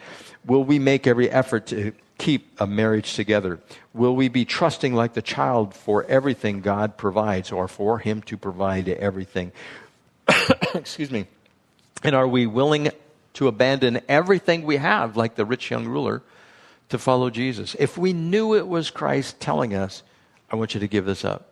[0.45, 1.93] Will we make every effort to
[2.23, 3.59] keep a marriage together?
[3.93, 8.37] Will we be trusting like the child for everything God provides or for Him to
[8.37, 9.53] provide everything?
[10.75, 11.27] Excuse me.
[12.05, 12.91] And are we willing
[13.35, 16.23] to abandon everything we have, like the rich young ruler,
[16.91, 17.75] to follow Jesus.
[17.79, 20.03] If we knew it was Christ telling us,
[20.51, 21.49] I want you to give this up,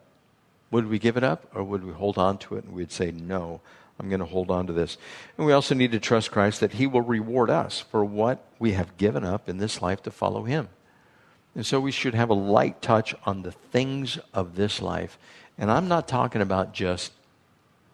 [0.71, 3.11] would we give it up or would we hold on to it and we'd say,
[3.11, 3.61] No,
[4.01, 4.97] I'm going to hold on to this?
[5.37, 8.73] And we also need to trust Christ that He will reward us for what we
[8.73, 10.69] have given up in this life to follow Him.
[11.55, 15.19] And so we should have a light touch on the things of this life.
[15.59, 17.13] And I'm not talking about just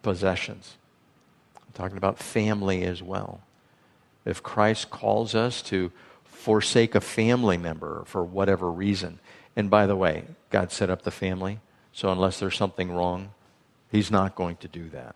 [0.01, 0.77] possessions,
[1.57, 3.41] I'm talking about family as well
[4.27, 5.91] if Christ calls us to
[6.25, 9.19] forsake a family member for whatever reason.
[9.55, 11.59] And by the way, God set up the family,
[11.93, 13.31] so unless there's something wrong,
[13.89, 15.15] He's not going to do that.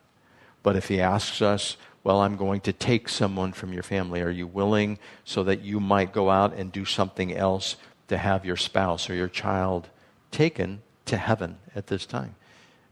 [0.64, 4.30] But if He asks us, well, I'm going to take someone from your family, are
[4.30, 7.76] you willing so that you might go out and do something else
[8.07, 9.89] to have your spouse or your child
[10.32, 12.36] taken to heaven at this time?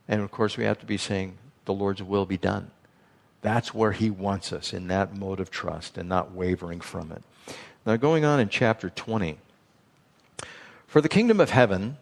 [0.08, 2.72] And of course, we have to be saying, the Lord's will be done.
[3.42, 7.24] That's where he wants us, in that mode of trust and not wavering from it.
[7.86, 9.38] Now, going on in chapter 20.
[10.88, 11.98] For the kingdom of heaven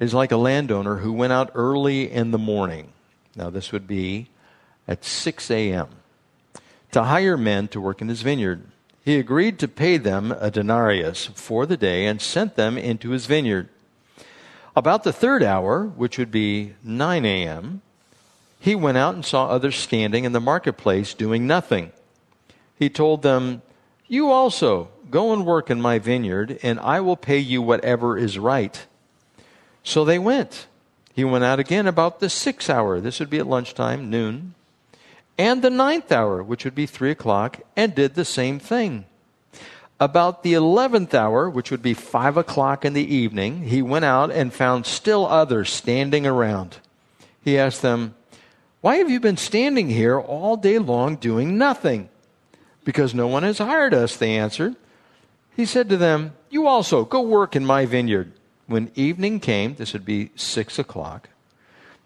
[0.00, 2.92] is like a landowner who went out early in the morning.
[3.36, 4.28] Now, this would be
[4.88, 5.88] at 6 a.m.
[6.90, 8.64] to hire men to work in his vineyard.
[9.04, 13.26] He agreed to pay them a denarius for the day and sent them into his
[13.26, 13.68] vineyard.
[14.74, 17.82] About the third hour, which would be 9 a.m.,
[18.60, 21.92] he went out and saw others standing in the marketplace doing nothing.
[22.76, 23.62] He told them,
[24.08, 28.38] You also go and work in my vineyard, and I will pay you whatever is
[28.38, 28.84] right.
[29.82, 30.66] So they went.
[31.14, 33.00] He went out again about the sixth hour.
[33.00, 34.54] This would be at lunchtime, noon.
[35.38, 39.06] And the ninth hour, which would be three o'clock, and did the same thing.
[40.00, 44.30] About the eleventh hour, which would be five o'clock in the evening, he went out
[44.30, 46.78] and found still others standing around.
[47.42, 48.14] He asked them,
[48.80, 52.08] why have you been standing here all day long doing nothing?
[52.84, 54.76] Because no one has hired us, they answered.
[55.56, 58.32] He said to them, You also go work in my vineyard.
[58.66, 61.28] When evening came, this would be six o'clock,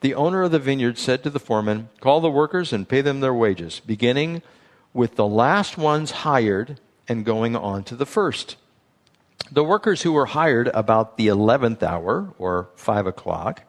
[0.03, 3.20] the owner of the vineyard said to the foreman, Call the workers and pay them
[3.20, 4.42] their wages, beginning
[4.92, 6.78] with the last ones hired
[7.09, 8.57] and going on to the first.
[9.50, 13.62] The workers who were hired about the 11th hour, or 5 o'clock,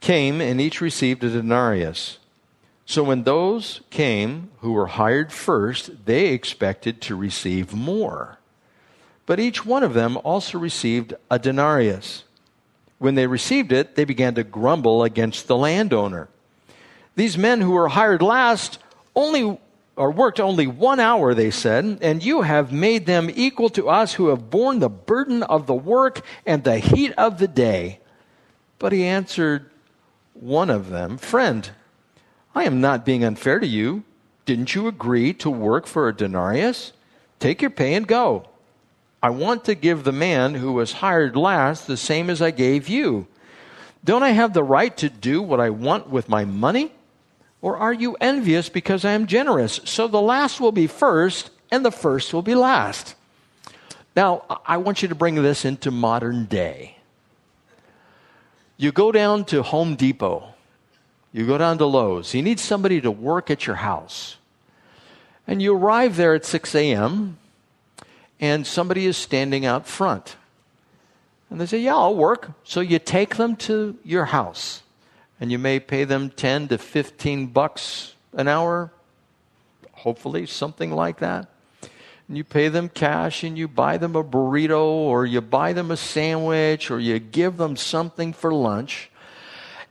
[0.00, 2.18] came and each received a denarius.
[2.86, 8.38] So when those came who were hired first, they expected to receive more.
[9.26, 12.24] But each one of them also received a denarius.
[12.98, 16.28] When they received it, they began to grumble against the landowner.
[17.16, 18.78] These men who were hired last
[19.14, 19.58] only
[19.96, 24.14] or worked only one hour, they said, and you have made them equal to us
[24.14, 28.00] who have borne the burden of the work and the heat of the day.
[28.78, 29.70] But he answered
[30.32, 31.70] one of them, Friend,
[32.54, 34.02] I am not being unfair to you.
[34.46, 36.92] Didn't you agree to work for a denarius?
[37.38, 38.48] Take your pay and go.
[39.24, 42.90] I want to give the man who was hired last the same as I gave
[42.90, 43.26] you.
[44.04, 46.92] Don't I have the right to do what I want with my money?
[47.62, 49.80] Or are you envious because I am generous?
[49.84, 53.14] So the last will be first, and the first will be last.
[54.14, 56.98] Now, I want you to bring this into modern day.
[58.76, 60.52] You go down to Home Depot,
[61.32, 64.36] you go down to Lowe's, you need somebody to work at your house.
[65.46, 67.38] And you arrive there at 6 a.m.,
[68.40, 70.36] and somebody is standing out front.
[71.50, 72.52] And they say, Yeah, I'll work.
[72.64, 74.82] So you take them to your house
[75.40, 78.92] and you may pay them 10 to 15 bucks an hour,
[79.92, 81.48] hopefully, something like that.
[82.28, 85.90] And you pay them cash and you buy them a burrito or you buy them
[85.90, 89.10] a sandwich or you give them something for lunch.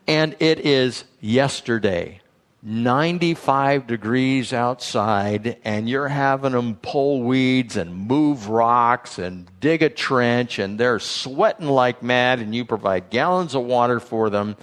[0.07, 2.19] And it is yesterday,
[2.63, 9.89] 95 degrees outside, and you're having them pull weeds and move rocks and dig a
[9.89, 14.55] trench, and they're sweating like mad, and you provide gallons of water for them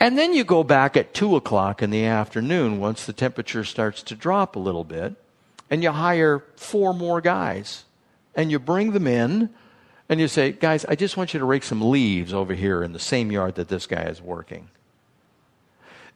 [0.00, 4.02] and then you go back at 2 o'clock in the afternoon once the temperature starts
[4.02, 5.14] to drop a little bit,
[5.70, 7.84] and you hire four more guys.
[8.34, 9.50] And you bring them in,
[10.08, 12.92] and you say, Guys, I just want you to rake some leaves over here in
[12.92, 14.68] the same yard that this guy is working.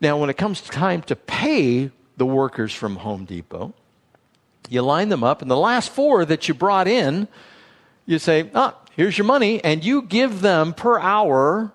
[0.00, 3.74] Now, when it comes time to pay the workers from Home Depot,
[4.68, 7.26] you line them up, and the last four that you brought in,
[8.06, 11.72] you say, Ah, here's your money, and you give them per hour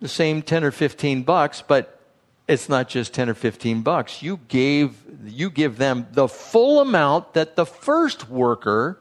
[0.00, 2.00] the same 10 or 15 bucks, but
[2.46, 4.22] it's not just 10 or 15 bucks.
[4.22, 4.94] You gave
[5.26, 8.98] you give them the full amount that the first worker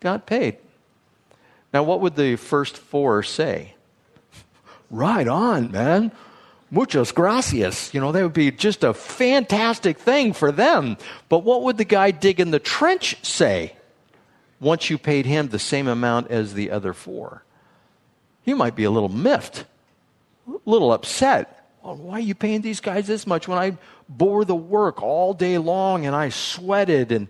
[0.00, 0.58] got paid.
[1.72, 3.74] Now what would the first four say?
[4.90, 6.12] Right on, man.
[6.72, 7.92] Muchas gracias.
[7.92, 10.96] You know, that would be just a fantastic thing for them.
[11.28, 13.76] But what would the guy digging the trench say
[14.58, 17.44] once you paid him the same amount as the other four?
[18.42, 19.66] He might be a little miffed
[20.46, 21.68] a little upset.
[21.82, 23.76] Well, why are you paying these guys this much when I
[24.08, 27.12] bore the work all day long and I sweated?
[27.12, 27.28] And,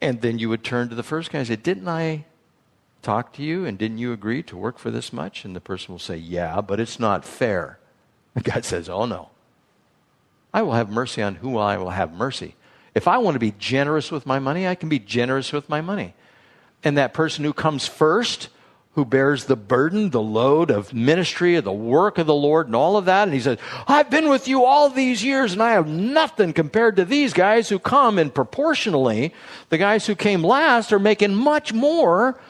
[0.00, 2.24] and then you would turn to the first guy and say, Didn't I
[3.02, 5.44] talk to you and didn't you agree to work for this much?
[5.44, 7.78] And the person will say, Yeah, but it's not fair.
[8.44, 9.30] Guy says, Oh, no.
[10.52, 12.54] I will have mercy on who I will have mercy.
[12.94, 15.80] If I want to be generous with my money, I can be generous with my
[15.80, 16.14] money.
[16.82, 18.48] And that person who comes first
[18.98, 22.74] who bears the burden, the load of ministry, of the work of the Lord, and
[22.74, 23.28] all of that.
[23.28, 26.96] And he says, I've been with you all these years, and I have nothing compared
[26.96, 29.32] to these guys who come, and proportionally,
[29.68, 32.40] the guys who came last are making much more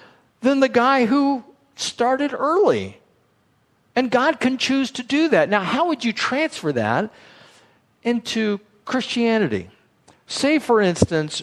[0.41, 1.45] than the guy who
[1.77, 2.99] started early.
[3.99, 5.49] And God can choose to do that.
[5.49, 7.11] Now, how would you transfer that
[8.05, 9.71] into Christianity?
[10.29, 11.43] Say, for instance,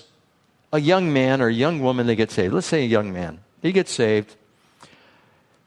[0.71, 2.53] a young man or a young woman, they get saved.
[2.53, 3.39] Let's say a young man.
[3.61, 4.35] He gets saved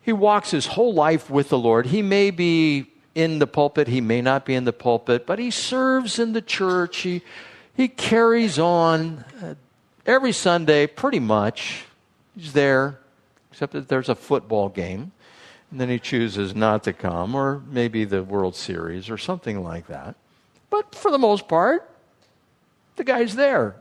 [0.09, 1.85] he walks his whole life with the Lord.
[1.85, 5.51] He may be in the pulpit, he may not be in the pulpit, but he
[5.51, 7.01] serves in the church.
[7.01, 7.21] He,
[7.77, 9.57] he carries on uh,
[10.07, 11.85] every Sunday, pretty much.
[12.35, 12.99] He's there,
[13.53, 15.13] except that there's a football game,
[15.71, 19.87] and then he chooses not to come, or maybe the World Series or something like
[19.89, 20.17] that.
[20.71, 21.89] But for the most part,
[22.97, 23.77] the guy's there.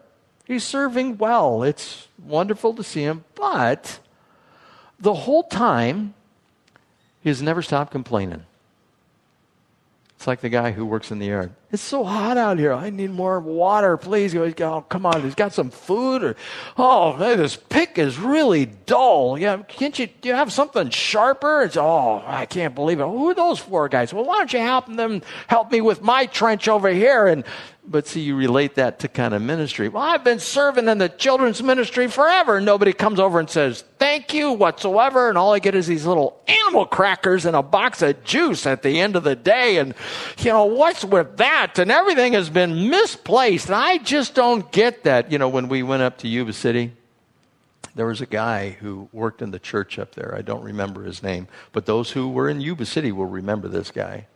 [0.45, 1.63] He's serving well.
[1.63, 3.99] It's wonderful to see him, but
[4.99, 6.13] the whole time,
[7.21, 8.45] he has never stopped complaining.
[10.15, 11.51] It's like the guy who works in the yard.
[11.69, 12.71] It's so hot out here.
[12.71, 14.33] I need more water, please.
[14.33, 15.21] Oh, come on.
[15.21, 16.23] He's got some food.
[16.23, 16.35] Or,
[16.77, 19.37] oh, this pick is really dull.
[19.37, 20.07] Yeah, can't you?
[20.07, 21.63] Do you have something sharper?
[21.63, 23.03] It's oh, I can't believe it.
[23.03, 24.13] Who are those four guys?
[24.13, 25.21] Well, why don't you help them?
[25.47, 27.27] Help me with my trench over here.
[27.27, 27.43] And
[27.89, 29.87] but see, you relate that to kind of ministry.
[29.87, 32.59] Well, I've been serving in the children's ministry forever.
[32.59, 36.41] Nobody comes over and says thank you whatsoever, and all I get is these little
[36.47, 39.77] animal crackers and a box of juice at the end of the day.
[39.77, 39.95] And,
[40.39, 41.56] you know, what's with that?
[41.77, 43.67] And everything has been misplaced.
[43.67, 45.31] And I just don't get that.
[45.31, 46.91] You know, when we went up to Yuba City,
[47.95, 50.35] there was a guy who worked in the church up there.
[50.37, 53.91] I don't remember his name, but those who were in Yuba City will remember this
[53.91, 54.27] guy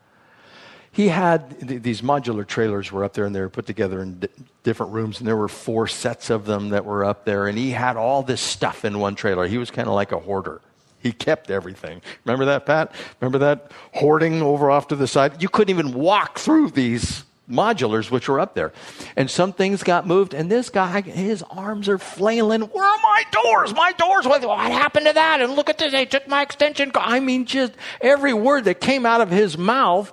[0.91, 4.27] he had th- these modular trailers were up there and they were put together in
[4.63, 7.71] different rooms and there were four sets of them that were up there and he
[7.71, 10.61] had all this stuff in one trailer he was kind of like a hoarder
[11.01, 12.01] he kept everything.
[12.25, 12.93] Remember that pat?
[13.19, 15.41] Remember that hoarding over off to the side?
[15.41, 18.71] You couldn't even walk through these modulars which were up there.
[19.15, 22.61] And some things got moved and this guy his arms are flailing.
[22.61, 23.73] Where are my doors?
[23.75, 24.25] My doors?
[24.25, 25.41] What, happened to that?
[25.41, 25.91] And look at this.
[25.91, 26.91] They took my extension.
[26.95, 30.11] I mean just every word that came out of his mouth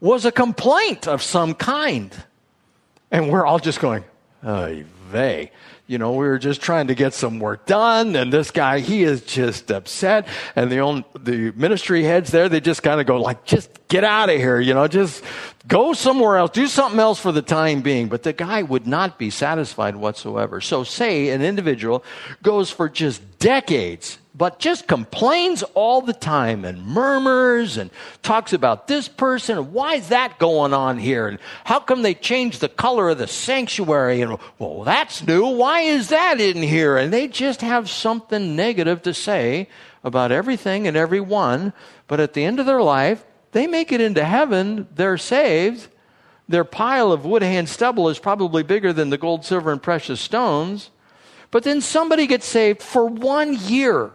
[0.00, 2.12] was a complaint of some kind.
[3.10, 4.04] And we're all just going,
[4.42, 4.82] oh,
[5.12, 5.52] they.
[5.86, 9.02] You know, we were just trying to get some work done, and this guy, he
[9.02, 10.28] is just upset.
[10.54, 14.04] And the own, the ministry heads there, they just kind of go like, just get
[14.04, 15.24] out of here, you know, just
[15.66, 18.08] go somewhere else, do something else for the time being.
[18.08, 20.60] But the guy would not be satisfied whatsoever.
[20.60, 22.04] So say an individual
[22.42, 27.90] goes for just decades but just complains all the time and murmurs and
[28.22, 32.62] talks about this person why is that going on here and how come they changed
[32.62, 35.46] the color of the sanctuary and well that's new.
[35.46, 36.96] Why is that in here?
[36.96, 39.68] And they just have something negative to say
[40.02, 41.74] about everything and everyone
[42.08, 43.22] but at the end of their life
[43.52, 44.88] they make it into heaven.
[44.94, 45.88] They're saved.
[46.48, 50.18] Their pile of wood hand stubble is probably bigger than the gold silver and precious
[50.18, 50.88] stones.
[51.50, 54.12] But then somebody gets saved for one year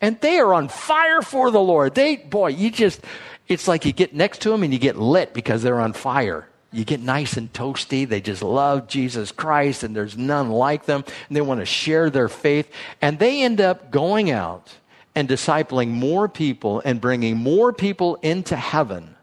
[0.00, 1.94] and they are on fire for the Lord.
[1.94, 3.00] They, boy, you just,
[3.48, 6.48] it's like you get next to them and you get lit because they're on fire.
[6.70, 8.06] You get nice and toasty.
[8.06, 11.02] They just love Jesus Christ and there's none like them.
[11.28, 12.70] And they want to share their faith.
[13.00, 14.76] And they end up going out
[15.14, 19.16] and discipling more people and bringing more people into heaven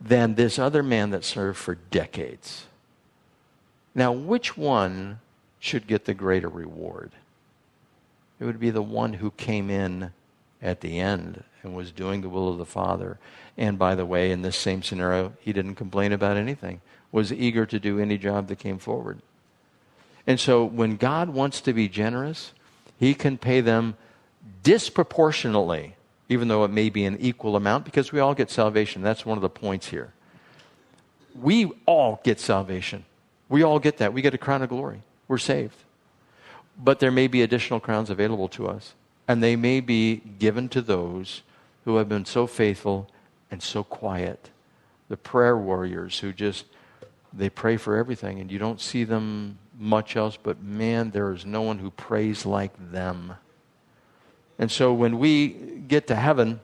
[0.00, 2.64] than this other man that served for decades.
[3.94, 5.20] Now, which one
[5.58, 7.12] should get the greater reward?
[8.40, 10.12] It would be the one who came in
[10.62, 13.18] at the end and was doing the will of the Father.
[13.56, 16.80] And by the way, in this same scenario, he didn't complain about anything,
[17.12, 19.20] was eager to do any job that came forward.
[20.26, 22.52] And so when God wants to be generous,
[22.98, 23.96] he can pay them
[24.62, 25.96] disproportionately,
[26.30, 29.02] even though it may be an equal amount, because we all get salvation.
[29.02, 30.12] That's one of the points here.
[31.38, 33.04] We all get salvation.
[33.50, 34.14] We all get that.
[34.14, 35.02] We get a crown of glory.
[35.28, 35.76] We're saved
[36.82, 38.94] but there may be additional crowns available to us.
[39.28, 41.42] And they may be given to those
[41.84, 43.08] who have been so faithful
[43.50, 44.50] and so quiet.
[45.08, 46.64] The prayer warriors who just,
[47.32, 51.46] they pray for everything and you don't see them much else, but man, there is
[51.46, 53.34] no one who prays like them.
[54.58, 56.60] And so when we get to heaven,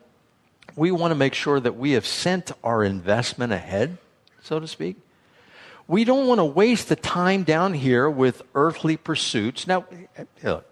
[0.75, 3.97] we want to make sure that we have sent our investment ahead,
[4.43, 4.97] so to speak
[5.89, 9.66] we don't want to waste the time down here with earthly pursuits.
[9.66, 9.84] Now,
[10.43, 10.66] look,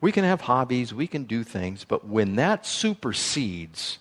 [0.00, 3.98] we can have hobbies, we can do things, but when that supersedes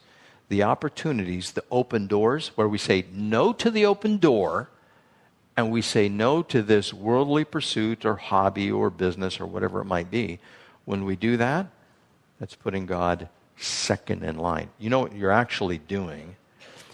[0.49, 4.69] the opportunities, the open doors, where we say no to the open door
[5.57, 9.85] and we say no to this worldly pursuit or hobby or business or whatever it
[9.85, 10.39] might be,
[10.83, 11.67] when we do that,
[12.39, 14.69] that's putting God second in line.
[14.77, 16.35] You know what you're actually doing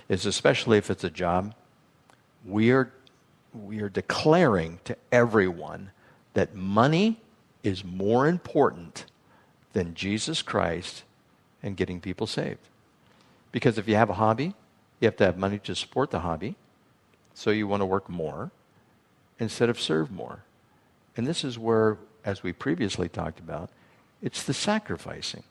[0.07, 1.53] is, especially if it's a job,
[2.45, 2.91] we are
[3.53, 5.91] we are declaring to everyone
[6.33, 7.19] that money
[7.63, 9.05] is more important
[9.73, 11.03] than Jesus Christ
[11.61, 12.69] and getting people saved.
[13.51, 14.53] Because if you have a hobby,
[14.99, 16.55] you have to have money to support the hobby.
[17.33, 18.51] So you want to work more
[19.39, 20.43] instead of serve more.
[21.17, 23.69] And this is where, as we previously talked about,
[24.21, 25.43] it's the sacrificing.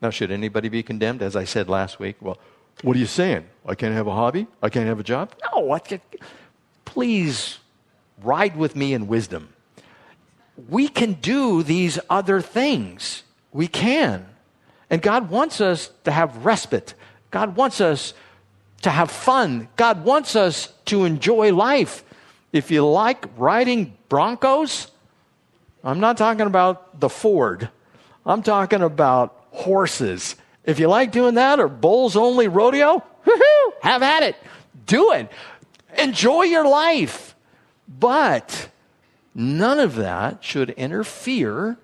[0.00, 1.22] Now, should anybody be condemned?
[1.22, 2.38] As I said last week, well,
[2.82, 3.44] what are you saying?
[3.66, 4.46] I can't have a hobby?
[4.62, 5.34] I can't have a job?
[5.52, 5.92] No, what?
[6.94, 7.58] Please
[8.22, 9.52] ride with me in wisdom.
[10.68, 13.24] We can do these other things.
[13.50, 14.24] We can.
[14.88, 16.94] And God wants us to have respite.
[17.32, 18.14] God wants us
[18.82, 19.66] to have fun.
[19.74, 22.04] God wants us to enjoy life.
[22.52, 24.88] If you like riding Broncos,
[25.82, 27.70] I'm not talking about the Ford.
[28.24, 30.36] I'm talking about horses.
[30.62, 33.02] If you like doing that or bulls only rodeo,
[33.82, 34.36] have at it.
[34.86, 35.28] Do it.
[35.98, 37.34] Enjoy your life.
[37.86, 38.68] But
[39.34, 41.76] none of that should interfere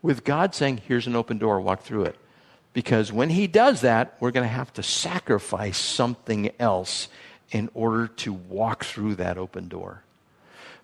[0.00, 2.18] with God saying, here's an open door, walk through it.
[2.72, 7.08] Because when He does that, we're going to have to sacrifice something else
[7.50, 10.02] in order to walk through that open door.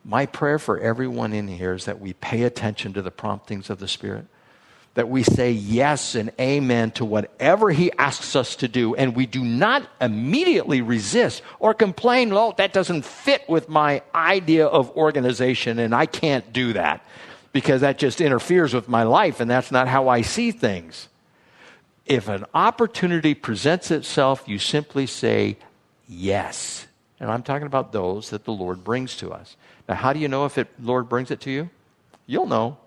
[0.05, 3.79] My prayer for everyone in here is that we pay attention to the promptings of
[3.79, 4.27] the Spirit
[4.99, 9.27] that we say yes and amen to whatever He asks us to do, and we
[9.27, 15.79] do not immediately resist or complain, oh, that doesn't fit with my idea of organization,
[15.79, 17.07] and I can't do that
[17.53, 21.07] because that just interferes with my life, and that's not how I see things.
[22.05, 25.59] If an opportunity presents itself, you simply say
[26.09, 26.89] yes.
[27.21, 29.57] And I'm talking about those that the Lord brings to us.
[29.89, 31.71] Now, how do you know if the Lord brings it to you?
[32.27, 32.79] You'll know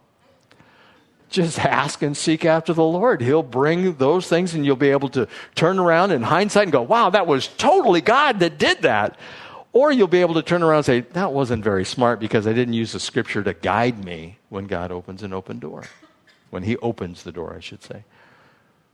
[1.32, 3.22] just ask and seek after the Lord.
[3.22, 6.82] He'll bring those things and you'll be able to turn around in hindsight and go,
[6.82, 9.18] wow, that was totally God that did that.
[9.74, 12.54] Or you'll be able to turn around and say, that wasn't very smart because I
[12.54, 15.86] didn't use the scripture to guide me when God opens an open door.
[16.50, 18.04] When He opens the door, I should say.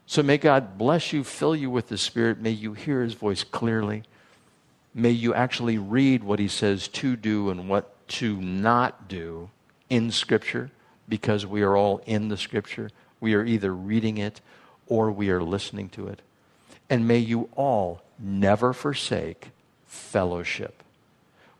[0.05, 2.39] So may God bless you, fill you with the Spirit.
[2.39, 4.03] May you hear His voice clearly.
[4.93, 9.49] May you actually read what He says to do and what to not do
[9.89, 10.69] in Scripture
[11.07, 12.89] because we are all in the Scripture.
[13.19, 14.41] We are either reading it
[14.87, 16.21] or we are listening to it.
[16.89, 19.49] And may you all never forsake
[19.85, 20.83] fellowship.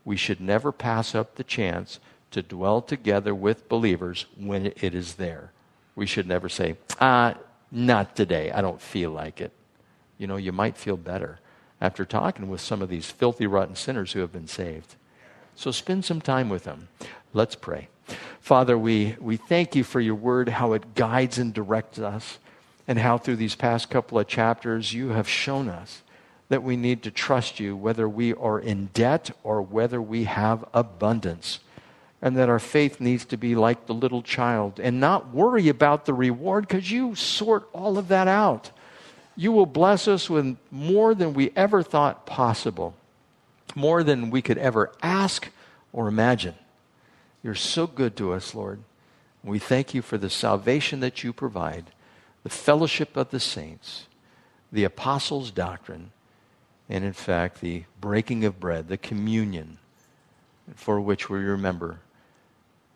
[0.06, 2.00] We should never pass up the chance
[2.32, 5.52] to dwell together with believers when it is there.
[5.96, 7.36] We should never say, ah,
[7.72, 8.52] not today.
[8.52, 9.52] I don't feel like it.
[10.18, 11.40] You know, you might feel better
[11.80, 14.96] after talking with some of these filthy, rotten sinners who have been saved.
[15.56, 16.88] So spend some time with them.
[17.34, 17.90] Let's pray.
[18.40, 22.40] Father, we, we thank you for your word, how it guides and directs us,
[22.88, 26.02] and how through these past couple of chapters you have shown us
[26.50, 30.64] that we need to trust you, whether we are in debt or whether we have
[30.74, 31.60] abundance.
[32.22, 36.06] And that our faith needs to be like the little child and not worry about
[36.06, 38.72] the reward because you sort all of that out.
[39.36, 42.96] You will bless us with more than we ever thought possible,
[43.76, 45.50] more than we could ever ask
[45.94, 46.56] or imagine.
[47.44, 48.82] You're so good to us, Lord.
[49.44, 51.92] We thank you for the salvation that you provide,
[52.44, 54.08] the fellowship of the saints,
[54.72, 56.12] the apostles' doctrine,
[56.90, 59.78] and in fact, the breaking of bread, the communion
[60.76, 62.00] for which we remember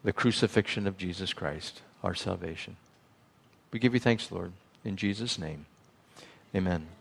[0.04, 2.76] the crucifixion of Jesus Christ, our salvation.
[3.72, 4.52] We give you thanks, Lord,
[4.84, 5.66] in Jesus' name.
[6.56, 6.88] Amen.